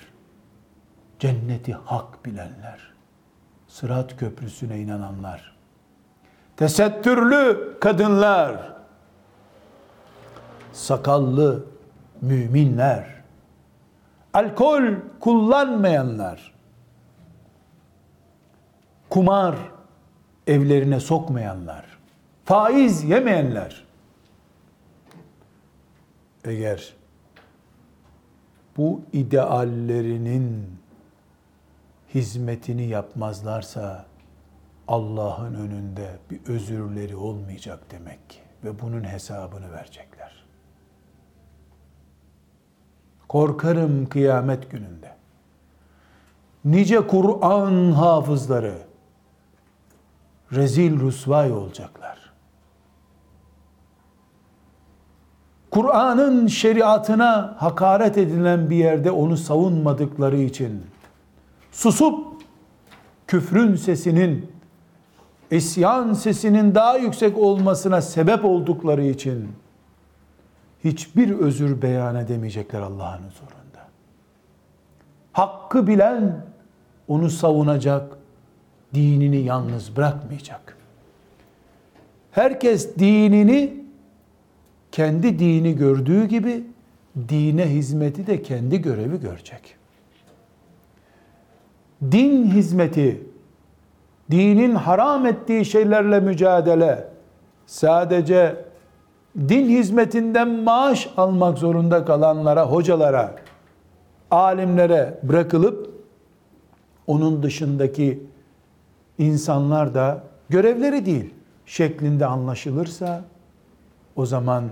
cenneti 1.19 1.73
hak 1.73 2.25
bilenler, 2.25 2.79
sırat 3.69 4.17
köprüsüne 4.17 4.79
inananlar, 4.79 5.57
tesettürlü 6.57 7.77
kadınlar, 7.81 8.73
sakallı 10.73 11.65
müminler, 12.21 13.23
alkol 14.35 14.83
kullanmayanlar, 15.21 16.55
kumar 19.11 19.57
evlerine 20.47 21.01
sokmayanlar, 21.01 21.85
faiz 22.45 23.05
yemeyenler, 23.05 23.85
eğer 26.45 26.95
bu 28.77 29.01
ideallerinin 29.13 30.79
hizmetini 32.15 32.87
yapmazlarsa 32.87 34.07
Allah'ın 34.89 35.55
önünde 35.55 36.19
bir 36.31 36.41
özürleri 36.47 37.17
olmayacak 37.17 37.91
demek 37.91 38.31
ki 38.31 38.41
ve 38.65 38.81
bunun 38.81 39.05
hesabını 39.05 39.73
verecekler. 39.73 40.45
Korkarım 43.29 44.09
kıyamet 44.09 44.71
gününde. 44.71 45.13
Nice 46.65 47.07
Kur'an 47.07 47.93
hafızları 47.93 48.79
rezil 50.53 51.01
rusvay 51.01 51.53
olacaklar. 51.53 52.22
Kur'an'ın 55.73 56.47
şeriatına 56.47 57.55
hakaret 57.59 58.19
edilen 58.19 58.71
bir 58.71 58.77
yerde 58.77 59.11
onu 59.11 59.37
savunmadıkları 59.37 60.37
için 60.37 60.83
susup 61.71 62.27
küfrün 63.27 63.77
sesinin 63.77 64.53
isyan 65.51 66.13
sesinin 66.13 66.75
daha 66.75 66.97
yüksek 66.97 67.39
olmasına 67.39 68.03
sebep 68.03 68.45
oldukları 68.45 69.05
için 69.05 69.49
hiçbir 70.85 71.31
özür 71.31 71.83
beyan 71.83 72.17
edemeyecekler 72.17 72.81
Allah'ın 72.81 73.23
huzurunda. 73.23 73.89
Hakkı 75.33 75.87
bilen 75.87 76.47
onu 77.09 77.31
savunacak, 77.31 78.17
dinini 78.95 79.37
yalnız 79.37 79.97
bırakmayacak. 79.97 80.77
Herkes 82.31 82.97
dinini 82.97 83.82
kendi 84.93 85.39
dini 85.39 85.77
gördüğü 85.77 86.25
gibi 86.25 86.65
dine 87.29 87.71
hizmeti 87.71 88.27
de 88.27 88.43
kendi 88.43 88.83
görevi 88.83 89.21
görecek. 89.21 89.77
Din 92.11 92.51
hizmeti, 92.51 93.27
dinin 94.31 94.75
haram 94.75 95.27
ettiği 95.27 95.65
şeylerle 95.65 96.21
mücadele 96.21 97.09
sadece 97.67 98.65
din 99.39 99.69
hizmetinden 99.69 100.49
maaş 100.49 101.11
almak 101.17 101.59
zorunda 101.59 102.05
kalanlara, 102.05 102.67
hocalara, 102.67 103.35
alimlere 104.31 105.19
bırakılıp 105.23 105.91
onun 107.07 107.43
dışındaki 107.43 108.27
insanlar 109.19 109.95
da 109.95 110.23
görevleri 110.49 111.07
değil 111.07 111.35
şeklinde 111.67 112.27
anlaşılırsa 112.27 113.25
o 114.17 114.27
zaman 114.27 114.71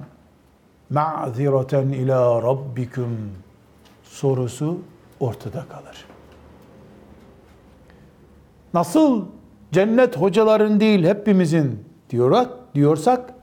ma'zireten 0.91 1.89
ila 1.89 2.43
rabbikum 2.43 3.17
sorusu 4.05 4.79
ortada 5.21 5.65
kalır. 5.69 6.05
Nasıl 8.75 9.27
cennet 9.73 10.17
hocaların 10.17 10.81
değil 10.81 11.05
hepimizin 11.05 11.85
diyorak 12.11 12.75
diyorsak 12.75 13.35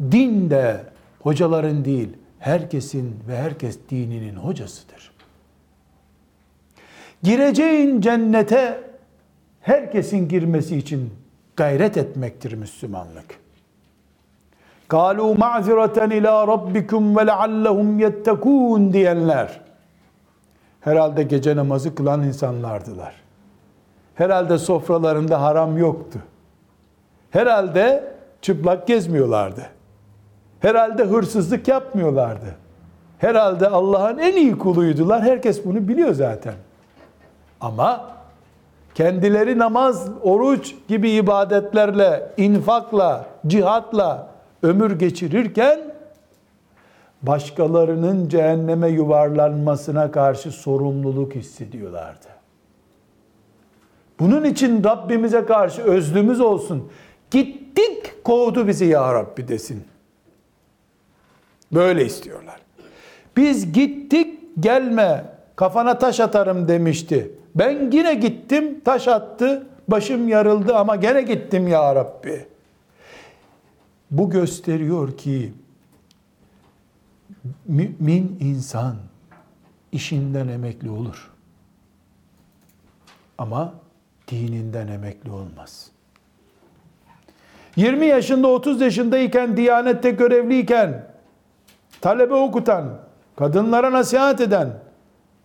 din 0.00 0.50
de 0.50 0.84
hocaların 1.20 1.84
değil 1.84 2.08
herkesin 2.38 3.16
ve 3.28 3.38
herkes 3.38 3.78
dininin 3.90 4.36
hocasıdır. 4.36 5.12
Gireceğin 7.22 8.00
cennete 8.00 8.80
herkesin 9.60 10.28
girmesi 10.28 10.76
için 10.76 11.12
gayret 11.56 11.96
etmektir 11.96 12.52
Müslümanlık. 12.52 13.45
Kalu 14.88 15.34
ma'zireten 15.34 16.10
ila 16.10 16.46
rabbikum 16.46 17.16
ve 17.16 17.26
leallehum 17.26 17.98
yettekûn 17.98 18.92
diyenler 18.92 19.60
herhalde 20.80 21.22
gece 21.22 21.56
namazı 21.56 21.94
kılan 21.94 22.22
insanlardılar. 22.22 23.14
Herhalde 24.14 24.58
sofralarında 24.58 25.42
haram 25.42 25.78
yoktu. 25.78 26.18
Herhalde 27.30 28.04
çıplak 28.42 28.86
gezmiyorlardı. 28.86 29.66
Herhalde 30.60 31.04
hırsızlık 31.04 31.68
yapmıyorlardı. 31.68 32.54
Herhalde 33.18 33.68
Allah'ın 33.68 34.18
en 34.18 34.36
iyi 34.36 34.58
kuluydular. 34.58 35.22
Herkes 35.22 35.64
bunu 35.64 35.88
biliyor 35.88 36.14
zaten. 36.14 36.54
Ama 37.60 38.10
kendileri 38.94 39.58
namaz, 39.58 40.08
oruç 40.22 40.74
gibi 40.88 41.10
ibadetlerle, 41.10 42.28
infakla, 42.36 43.24
cihatla, 43.46 44.26
ömür 44.62 44.98
geçirirken 44.98 45.80
başkalarının 47.22 48.28
cehenneme 48.28 48.88
yuvarlanmasına 48.88 50.10
karşı 50.10 50.50
sorumluluk 50.50 51.34
hissediyorlardı. 51.34 52.26
Bunun 54.20 54.44
için 54.44 54.84
Rabbimize 54.84 55.44
karşı 55.44 55.82
özlümüz 55.82 56.40
olsun. 56.40 56.90
Gittik 57.30 58.24
kovdu 58.24 58.68
bizi 58.68 58.84
ya 58.84 59.14
Rabbi 59.14 59.48
desin. 59.48 59.84
Böyle 61.72 62.04
istiyorlar. 62.04 62.60
Biz 63.36 63.72
gittik 63.72 64.40
gelme 64.60 65.24
kafana 65.56 65.98
taş 65.98 66.20
atarım 66.20 66.68
demişti. 66.68 67.30
Ben 67.54 67.90
yine 67.92 68.14
gittim 68.14 68.80
taş 68.84 69.08
attı 69.08 69.66
başım 69.88 70.28
yarıldı 70.28 70.76
ama 70.76 70.96
gene 70.96 71.22
gittim 71.22 71.68
ya 71.68 71.94
Rabbi. 71.94 72.46
Bu 74.18 74.30
gösteriyor 74.30 75.16
ki 75.16 75.52
mümin 77.66 78.38
insan 78.40 78.96
işinden 79.92 80.48
emekli 80.48 80.90
olur. 80.90 81.30
Ama 83.38 83.74
dininden 84.28 84.88
emekli 84.88 85.30
olmaz. 85.30 85.90
20 87.76 88.06
yaşında 88.06 88.48
30 88.48 88.80
yaşındayken 88.80 89.56
diyanette 89.56 90.10
görevliyken 90.10 91.06
talebe 92.00 92.34
okutan, 92.34 92.98
kadınlara 93.36 93.92
nasihat 93.92 94.40
eden 94.40 94.72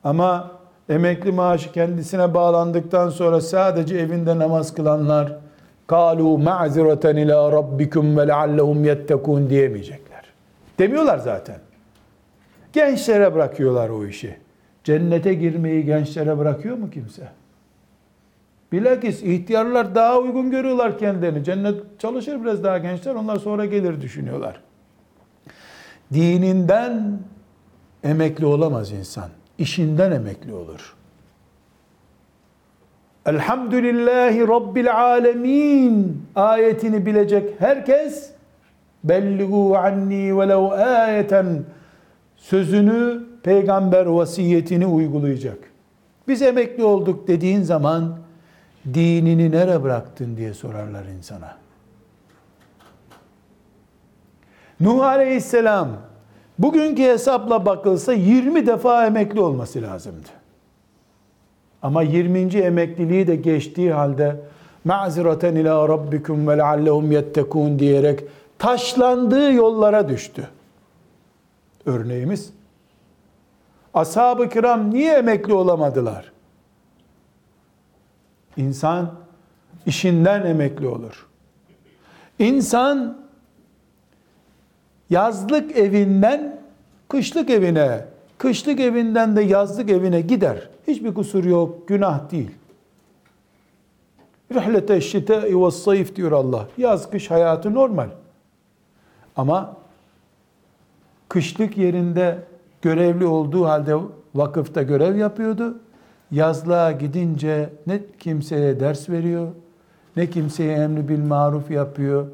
ama 0.03 0.51
emekli 0.89 1.31
maaşı 1.31 1.71
kendisine 1.71 2.33
bağlandıktan 2.33 3.09
sonra 3.09 3.41
sadece 3.41 3.97
evinde 3.97 4.39
namaz 4.39 4.73
kılanlar 4.73 5.37
kalu 5.91 6.37
ma'zireten 6.37 7.17
ila 7.17 7.51
rabbikum 7.51 8.17
ve 8.17 8.27
leallehum 8.27 8.83
yettekun 8.83 9.49
diyemeyecekler. 9.49 10.23
Demiyorlar 10.79 11.17
zaten. 11.17 11.59
Gençlere 12.73 13.33
bırakıyorlar 13.33 13.89
o 13.89 14.05
işi. 14.05 14.37
Cennete 14.83 15.33
girmeyi 15.33 15.85
gençlere 15.85 16.37
bırakıyor 16.37 16.77
mu 16.77 16.89
kimse? 16.89 17.27
Bilakis 18.71 19.23
ihtiyarlar 19.23 19.95
daha 19.95 20.19
uygun 20.19 20.51
görüyorlar 20.51 20.97
kendilerini. 20.97 21.43
Cennet 21.43 21.99
çalışır 21.99 22.43
biraz 22.43 22.63
daha 22.63 22.77
gençler 22.77 23.15
onlar 23.15 23.35
sonra 23.35 23.65
gelir 23.65 24.01
düşünüyorlar. 24.01 24.61
Dininden 26.13 27.19
emekli 28.03 28.45
olamaz 28.45 28.91
insan. 28.91 29.29
İşinden 29.57 30.11
emekli 30.11 30.53
olur. 30.53 30.95
Elhamdülillahi 33.25 34.47
Rabbil 34.47 34.95
alemin 34.95 36.25
ayetini 36.35 37.05
bilecek 37.05 37.61
herkes 37.61 38.31
belligu 39.03 39.77
anni 39.77 40.37
velev 40.39 40.71
ayeten 40.71 41.63
sözünü 42.35 43.23
peygamber 43.43 44.05
vasiyetini 44.05 44.85
uygulayacak. 44.85 45.57
Biz 46.27 46.41
emekli 46.41 46.83
olduk 46.83 47.27
dediğin 47.27 47.61
zaman 47.61 48.17
dinini 48.93 49.51
nere 49.51 49.83
bıraktın 49.83 50.37
diye 50.37 50.53
sorarlar 50.53 51.05
insana. 51.05 51.57
Nuh 54.79 55.03
Aleyhisselam 55.03 55.89
bugünkü 56.59 57.03
hesapla 57.03 57.65
bakılsa 57.65 58.13
20 58.13 58.67
defa 58.67 59.05
emekli 59.05 59.41
olması 59.41 59.81
lazımdı. 59.81 60.40
Ama 61.81 62.01
20. 62.01 62.39
emekliliği 62.39 63.27
de 63.27 63.35
geçtiği 63.35 63.93
halde 63.93 64.39
ma'ziraten 64.85 65.55
ila 65.55 65.89
rabbikum 65.89 66.47
ve 66.47 66.57
leallehum 66.57 67.11
yettekun 67.11 67.79
diyerek 67.79 68.23
taşlandığı 68.59 69.53
yollara 69.53 70.09
düştü. 70.09 70.47
Örneğimiz 71.85 72.53
ashab-ı 73.93 74.49
kiram 74.49 74.93
niye 74.93 75.13
emekli 75.13 75.53
olamadılar? 75.53 76.31
İnsan 78.57 79.13
işinden 79.85 80.45
emekli 80.45 80.87
olur. 80.87 81.27
İnsan 82.39 83.17
yazlık 85.09 85.77
evinden 85.77 86.61
kışlık 87.09 87.49
evine, 87.49 88.05
kışlık 88.41 88.79
evinden 88.79 89.35
de 89.35 89.41
yazlık 89.41 89.89
evine 89.89 90.21
gider. 90.21 90.69
Hiçbir 90.87 91.13
kusur 91.13 91.43
yok, 91.43 91.87
günah 91.87 92.31
değil. 92.31 92.51
Rihlete 94.53 95.01
şite 95.01 95.41
ve 95.41 95.71
sayf 95.71 96.15
diyor 96.15 96.31
Allah. 96.31 96.67
Yaz 96.77 97.09
kış 97.09 97.31
hayatı 97.31 97.73
normal. 97.73 98.09
Ama 99.35 99.77
kışlık 101.29 101.77
yerinde 101.77 102.37
görevli 102.81 103.25
olduğu 103.25 103.65
halde 103.65 103.95
vakıfta 104.35 104.83
görev 104.83 105.15
yapıyordu. 105.15 105.79
Yazlığa 106.31 106.91
gidince 106.91 107.69
ne 107.87 108.01
kimseye 108.19 108.79
ders 108.79 109.09
veriyor, 109.09 109.47
ne 110.15 110.29
kimseye 110.29 110.77
emri 110.77 111.09
bil 111.09 111.23
maruf 111.23 111.71
yapıyor. 111.71 112.27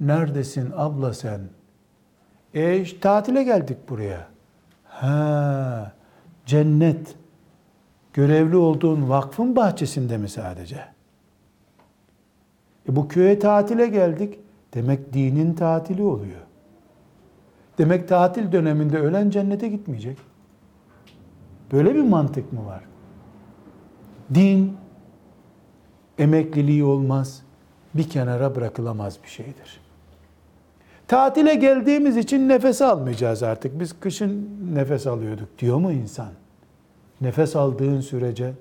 Neredesin 0.00 0.70
abla 0.76 1.14
sen? 1.14 1.40
E 2.54 2.84
tatile 3.00 3.42
geldik 3.42 3.78
buraya. 3.88 4.33
Ha, 4.94 5.92
cennet. 6.46 7.16
Görevli 8.12 8.56
olduğun 8.56 9.08
vakfın 9.08 9.56
bahçesinde 9.56 10.18
mi 10.18 10.28
sadece? 10.28 10.84
E 12.88 12.96
bu 12.96 13.08
köye 13.08 13.38
tatile 13.38 13.86
geldik. 13.86 14.38
Demek 14.74 15.12
dinin 15.12 15.54
tatili 15.54 16.02
oluyor. 16.02 16.40
Demek 17.78 18.08
tatil 18.08 18.52
döneminde 18.52 18.98
ölen 18.98 19.30
cennete 19.30 19.68
gitmeyecek. 19.68 20.18
Böyle 21.72 21.94
bir 21.94 22.02
mantık 22.02 22.52
mı 22.52 22.66
var? 22.66 22.84
Din 24.34 24.76
emekliliği 26.18 26.84
olmaz, 26.84 27.42
bir 27.94 28.08
kenara 28.08 28.54
bırakılamaz 28.54 29.18
bir 29.22 29.28
şeydir. 29.28 29.83
Tatile 31.08 31.54
geldiğimiz 31.54 32.16
için 32.16 32.48
nefes 32.48 32.82
almayacağız 32.82 33.42
artık. 33.42 33.80
Biz 33.80 34.00
kışın 34.00 34.48
nefes 34.74 35.06
alıyorduk 35.06 35.58
diyor 35.58 35.76
mu 35.76 35.92
insan? 35.92 36.28
Nefes 37.20 37.56
aldığın 37.56 38.00
sürece 38.00 38.52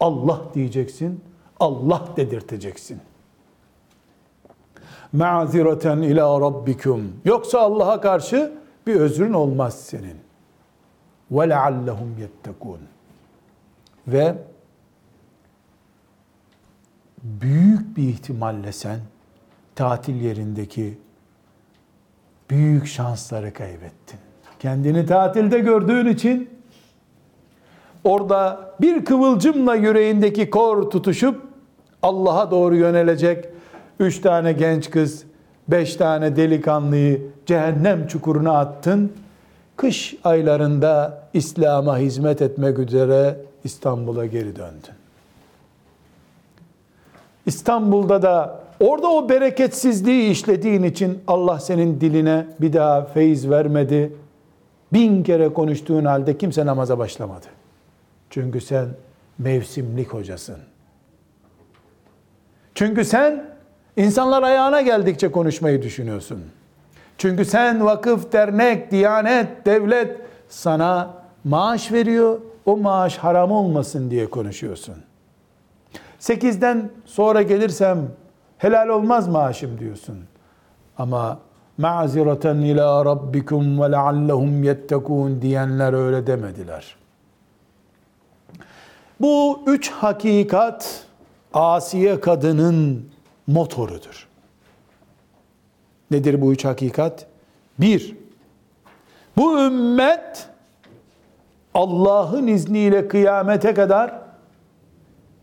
Allah 0.00 0.40
diyeceksin, 0.54 1.20
Allah 1.60 2.08
dedirteceksin. 2.16 3.00
Ma'zireten 5.12 5.98
ila 5.98 6.40
rabbikum. 6.40 7.12
Yoksa 7.24 7.60
Allah'a 7.60 8.00
karşı 8.00 8.52
bir 8.86 8.94
özrün 8.94 9.32
olmaz 9.32 9.80
senin. 9.80 10.16
Ve 11.30 11.48
leallehum 11.48 12.18
yettekun. 12.20 12.80
Ve 14.06 14.34
büyük 17.22 17.96
bir 17.96 18.08
ihtimalle 18.08 18.72
sen 18.72 19.00
tatil 19.74 20.20
yerindeki 20.20 20.98
büyük 22.50 22.86
şansları 22.86 23.52
kaybettin. 23.52 24.18
Kendini 24.58 25.06
tatilde 25.06 25.58
gördüğün 25.58 26.06
için 26.06 26.50
orada 28.04 28.70
bir 28.80 29.04
kıvılcımla 29.04 29.74
yüreğindeki 29.74 30.50
kor 30.50 30.90
tutuşup 30.90 31.42
Allah'a 32.02 32.50
doğru 32.50 32.76
yönelecek 32.76 33.44
üç 34.00 34.20
tane 34.20 34.52
genç 34.52 34.90
kız, 34.90 35.24
beş 35.68 35.96
tane 35.96 36.36
delikanlıyı 36.36 37.30
cehennem 37.46 38.06
çukuruna 38.06 38.58
attın. 38.58 39.12
Kış 39.76 40.14
aylarında 40.24 41.22
İslam'a 41.34 41.98
hizmet 41.98 42.42
etmek 42.42 42.78
üzere 42.78 43.36
İstanbul'a 43.64 44.26
geri 44.26 44.56
döndün. 44.56 44.94
İstanbul'da 47.46 48.22
da 48.22 48.65
orada 48.80 49.08
o 49.08 49.28
bereketsizliği 49.28 50.30
işlediğin 50.30 50.82
için 50.82 51.18
Allah 51.26 51.60
senin 51.60 52.00
diline 52.00 52.46
bir 52.60 52.72
daha 52.72 53.04
feyiz 53.04 53.50
vermedi. 53.50 54.12
Bin 54.92 55.22
kere 55.22 55.48
konuştuğun 55.48 56.04
halde 56.04 56.38
kimse 56.38 56.66
namaza 56.66 56.98
başlamadı. 56.98 57.46
Çünkü 58.30 58.60
sen 58.60 58.88
mevsimlik 59.38 60.08
hocasın. 60.08 60.56
Çünkü 62.74 63.04
sen 63.04 63.44
insanlar 63.96 64.42
ayağına 64.42 64.80
geldikçe 64.80 65.30
konuşmayı 65.30 65.82
düşünüyorsun. 65.82 66.42
Çünkü 67.18 67.44
sen 67.44 67.84
vakıf, 67.84 68.32
dernek, 68.32 68.90
diyanet, 68.90 69.66
devlet 69.66 70.16
sana 70.48 71.14
maaş 71.44 71.92
veriyor. 71.92 72.40
O 72.66 72.76
maaş 72.76 73.18
haram 73.18 73.52
olmasın 73.52 74.10
diye 74.10 74.30
konuşuyorsun. 74.30 74.94
Sekizden 76.18 76.90
sonra 77.04 77.42
gelirsem 77.42 77.98
helal 78.58 78.88
olmaz 78.88 79.28
maaşım 79.28 79.78
diyorsun. 79.78 80.18
Ama 80.98 81.38
ma'zireten 81.78 82.56
ila 82.56 83.04
rabbikum 83.04 83.82
ve 83.82 83.92
leallehum 83.92 84.64
yettekun 84.64 85.42
diyenler 85.42 85.92
öyle 85.92 86.26
demediler. 86.26 86.96
Bu 89.20 89.62
üç 89.66 89.90
hakikat 89.90 91.06
Asiye 91.54 92.20
kadının 92.20 93.08
motorudur. 93.46 94.28
Nedir 96.10 96.40
bu 96.40 96.52
üç 96.52 96.64
hakikat? 96.64 97.26
Bir, 97.78 98.16
bu 99.36 99.60
ümmet 99.60 100.48
Allah'ın 101.74 102.46
izniyle 102.46 103.08
kıyamete 103.08 103.74
kadar 103.74 104.18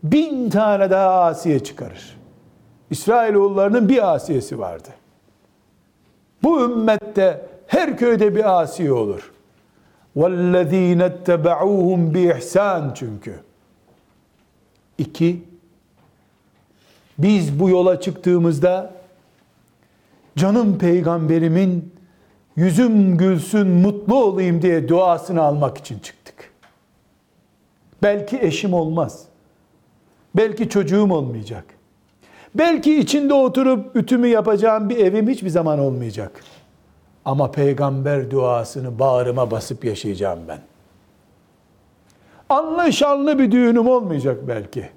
bin 0.02 0.50
tane 0.50 0.90
daha 0.90 1.22
Asiye 1.22 1.64
çıkarır. 1.64 2.13
İsrailoğullarının 2.89 3.89
bir 3.89 4.13
Asiyesi 4.13 4.59
vardı. 4.59 4.89
Bu 6.43 6.63
ümmette 6.63 7.45
her 7.67 7.97
köyde 7.97 8.35
bir 8.35 8.59
Asiye 8.61 8.93
olur. 8.93 9.31
وَالَّذ۪ينَ 10.17 11.09
اتَّبَعُوهُمْ 11.09 12.13
بِإِحْسَانٍ 12.13 12.95
çünkü. 12.95 13.39
İki, 14.97 15.43
biz 17.17 17.59
bu 17.59 17.69
yola 17.69 18.01
çıktığımızda 18.01 18.93
canım 20.35 20.77
peygamberimin 20.77 21.93
yüzüm 22.55 23.17
gülsün 23.17 23.67
mutlu 23.67 24.23
olayım 24.23 24.61
diye 24.61 24.87
duasını 24.87 25.41
almak 25.41 25.77
için 25.77 25.99
çıktık. 25.99 26.53
Belki 28.03 28.39
eşim 28.41 28.73
olmaz. 28.73 29.25
Belki 30.35 30.69
çocuğum 30.69 31.13
olmayacak. 31.13 31.65
Belki 32.54 32.98
içinde 32.98 33.34
oturup 33.34 33.96
ütümü 33.96 34.26
yapacağım 34.26 34.88
bir 34.88 34.96
evim 34.96 35.28
hiçbir 35.28 35.48
zaman 35.48 35.78
olmayacak. 35.78 36.40
Ama 37.24 37.50
peygamber 37.50 38.30
duasını 38.30 38.98
bağrıma 38.98 39.50
basıp 39.50 39.84
yaşayacağım 39.84 40.38
ben. 40.48 40.60
Anlı 42.48 42.92
şanlı 42.92 43.38
bir 43.38 43.52
düğünüm 43.52 43.88
olmayacak 43.88 44.38
belki. 44.48 44.90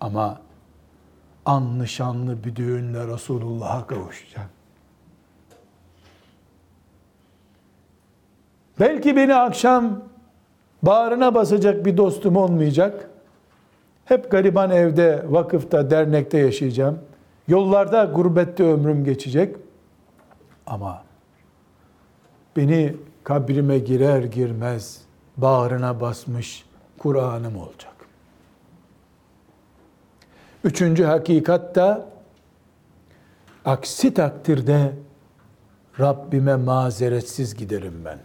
Ama 0.00 0.40
anlı 1.46 1.88
şanlı 1.88 2.44
bir 2.44 2.56
düğünle 2.56 3.06
Resulullah'a 3.06 3.86
kavuşacağım. 3.86 4.48
Belki 8.80 9.16
beni 9.16 9.34
akşam 9.34 10.00
bağrına 10.82 11.34
basacak 11.34 11.86
bir 11.86 11.96
dostum 11.96 12.36
olmayacak. 12.36 13.10
Hep 14.04 14.30
gariban 14.30 14.70
evde, 14.70 15.24
vakıfta, 15.28 15.90
dernekte 15.90 16.38
yaşayacağım. 16.38 16.98
Yollarda, 17.48 18.04
gurbette 18.04 18.64
ömrüm 18.64 19.04
geçecek. 19.04 19.56
Ama 20.66 21.02
beni 22.56 22.96
kabrime 23.24 23.78
girer 23.78 24.22
girmez 24.22 25.02
bağrına 25.36 26.00
basmış 26.00 26.64
Kur'an'ım 26.98 27.56
olacak. 27.56 27.92
Üçüncü 30.64 31.04
hakikat 31.04 31.74
da 31.74 32.08
aksi 33.64 34.14
takdirde 34.14 34.92
Rabbime 36.00 36.56
mazeretsiz 36.56 37.54
giderim 37.54 38.02
ben. 38.04 38.18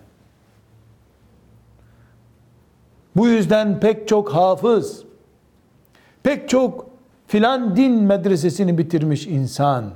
Bu 3.15 3.27
yüzden 3.27 3.79
pek 3.79 4.07
çok 4.07 4.33
hafız, 4.33 5.03
pek 6.23 6.49
çok 6.49 6.87
filan 7.27 7.75
din 7.75 7.93
medresesini 7.93 8.77
bitirmiş 8.77 9.27
insan, 9.27 9.91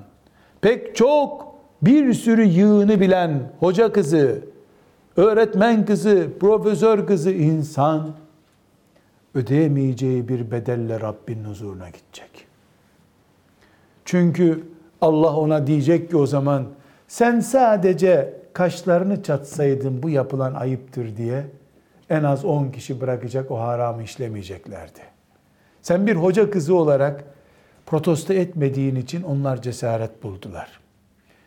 pek 0.62 0.96
çok 0.96 1.56
bir 1.82 2.14
sürü 2.14 2.44
yığını 2.44 3.00
bilen 3.00 3.52
hoca 3.60 3.94
kızı, 3.94 4.42
öğretmen 5.18 5.86
kızı, 5.86 6.28
profesör 6.40 7.08
kızı 7.08 7.32
insan 7.32 8.12
ödeyemeyeceği 9.36 10.28
bir 10.28 10.52
bedelle 10.52 11.00
Rabbin 11.00 11.44
huzuruna 11.44 11.90
gidecek. 11.90 12.48
Çünkü 14.06 14.64
Allah 15.02 15.36
ona 15.36 15.68
diyecek 15.68 16.10
ki 16.10 16.18
o 16.18 16.26
zaman 16.26 16.66
sen 17.08 17.40
sadece 17.40 18.42
kaşlarını 18.54 19.24
çatsaydın 19.24 20.04
bu 20.04 20.10
yapılan 20.10 20.54
ayıptır 20.54 21.18
diye 21.18 21.44
en 22.10 22.24
az 22.24 22.46
10 22.46 22.72
kişi 22.72 23.02
bırakacak 23.02 23.52
o 23.52 23.60
haramı 23.60 24.04
işlemeyeceklerdi. 24.04 25.11
Sen 25.82 26.08
bir 26.08 26.16
hoca 26.16 26.52
kızı 26.52 26.76
olarak 26.76 27.24
protesto 27.86 28.34
etmediğin 28.34 28.96
için 28.96 29.24
onlar 29.24 29.62
cesaret 29.62 30.24
buldular. 30.24 30.80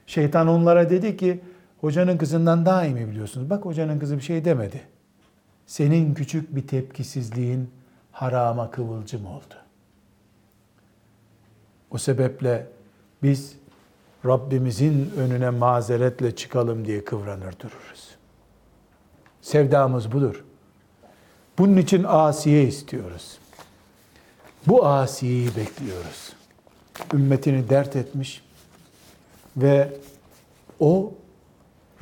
Şeytan 0.06 0.48
onlara 0.48 0.90
dedi 0.90 1.16
ki 1.16 1.40
hocanın 1.80 2.18
kızından 2.18 2.66
daha 2.66 2.86
iyi 2.86 2.94
mi 2.94 3.10
biliyorsunuz? 3.10 3.50
Bak 3.50 3.64
hocanın 3.64 3.98
kızı 3.98 4.16
bir 4.16 4.22
şey 4.22 4.44
demedi. 4.44 4.80
Senin 5.66 6.14
küçük 6.14 6.56
bir 6.56 6.66
tepkisizliğin 6.66 7.70
harama 8.12 8.70
kıvılcım 8.70 9.26
oldu. 9.26 9.54
O 11.90 11.98
sebeple 11.98 12.66
biz 13.22 13.56
Rabbimizin 14.26 15.10
önüne 15.16 15.50
mazeretle 15.50 16.36
çıkalım 16.36 16.84
diye 16.84 17.04
kıvranır 17.04 17.52
dururuz. 17.60 18.16
Sevdamız 19.42 20.12
budur. 20.12 20.44
Bunun 21.58 21.76
için 21.76 22.04
Asiye 22.08 22.62
istiyoruz. 22.62 23.38
Bu 24.66 24.86
Asiye'yi 24.86 25.46
bekliyoruz. 25.46 26.32
Ümmetini 27.14 27.68
dert 27.68 27.96
etmiş 27.96 28.42
ve 29.56 29.88
o 30.80 31.12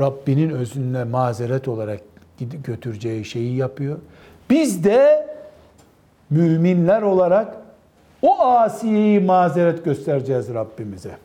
Rabbinin 0.01 0.51
özünde 0.51 1.05
mazeret 1.05 1.69
olarak 1.69 2.01
götüreceği 2.65 3.25
şeyi 3.25 3.57
yapıyor. 3.57 3.99
Biz 4.51 4.85
de 4.85 5.29
müminler 6.31 7.03
olarak 7.03 7.57
o 8.23 8.43
asiyeyi 8.43 9.21
mazeret 9.21 9.85
göstereceğiz 9.85 10.55
Rabbimize. 10.55 11.17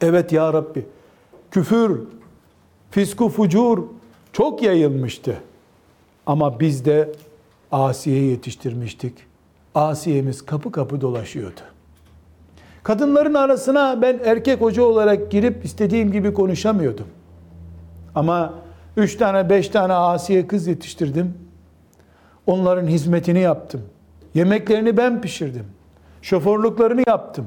Evet 0.00 0.32
ya 0.32 0.52
Rabbi, 0.52 0.86
küfür, 1.50 2.00
fisku 2.90 3.28
fucur 3.28 3.82
çok 4.32 4.62
yayılmıştı. 4.62 5.36
Ama 6.26 6.60
biz 6.60 6.84
de 6.84 7.12
asiye 7.72 8.22
yetiştirmiştik. 8.22 9.27
Asiyemiz 9.78 10.46
kapı 10.46 10.72
kapı 10.72 11.00
dolaşıyordu. 11.00 11.60
Kadınların 12.82 13.34
arasına 13.34 14.02
ben 14.02 14.20
erkek 14.24 14.60
hoca 14.60 14.82
olarak 14.82 15.30
girip 15.30 15.64
istediğim 15.64 16.12
gibi 16.12 16.34
konuşamıyordum. 16.34 17.06
Ama 18.14 18.54
üç 18.96 19.16
tane 19.16 19.50
beş 19.50 19.68
tane 19.68 19.92
asiye 19.92 20.46
kız 20.46 20.66
yetiştirdim. 20.66 21.34
Onların 22.46 22.86
hizmetini 22.86 23.40
yaptım. 23.40 23.82
Yemeklerini 24.34 24.96
ben 24.96 25.20
pişirdim. 25.20 25.66
Şoförlüklerini 26.22 27.04
yaptım. 27.06 27.46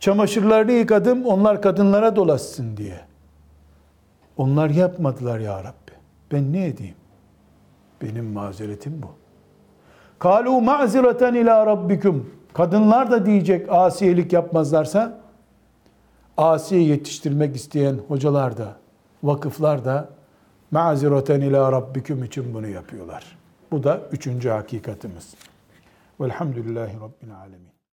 Çamaşırlarını 0.00 0.72
yıkadım, 0.72 1.26
onlar 1.26 1.62
kadınlara 1.62 2.16
dolaşsın 2.16 2.76
diye. 2.76 3.00
Onlar 4.36 4.70
yapmadılar 4.70 5.38
ya 5.38 5.58
Rabbi. 5.64 5.92
Ben 6.32 6.52
ne 6.52 6.66
edeyim? 6.66 6.96
Benim 8.02 8.32
mazeretim 8.32 9.02
bu. 9.02 9.25
Kalu 10.18 10.60
ma'zireten 10.60 11.34
ila 11.34 11.66
rabbikum. 11.66 12.30
Kadınlar 12.54 13.10
da 13.10 13.26
diyecek 13.26 13.66
asiyelik 13.72 14.32
yapmazlarsa 14.32 15.18
asiye 16.36 16.82
yetiştirmek 16.82 17.56
isteyen 17.56 17.96
hocalar 18.08 18.56
da 18.56 18.76
vakıflar 19.22 19.84
da 19.84 20.08
ma'zireten 20.70 21.40
ila 21.40 21.72
rabbikum 21.72 22.24
için 22.24 22.54
bunu 22.54 22.68
yapıyorlar. 22.68 23.36
Bu 23.70 23.82
da 23.82 24.00
üçüncü 24.12 24.48
hakikatimiz. 24.48 25.34
Velhamdülillahi 26.20 26.94
Rabbil 26.94 27.36
alemin. 27.36 27.75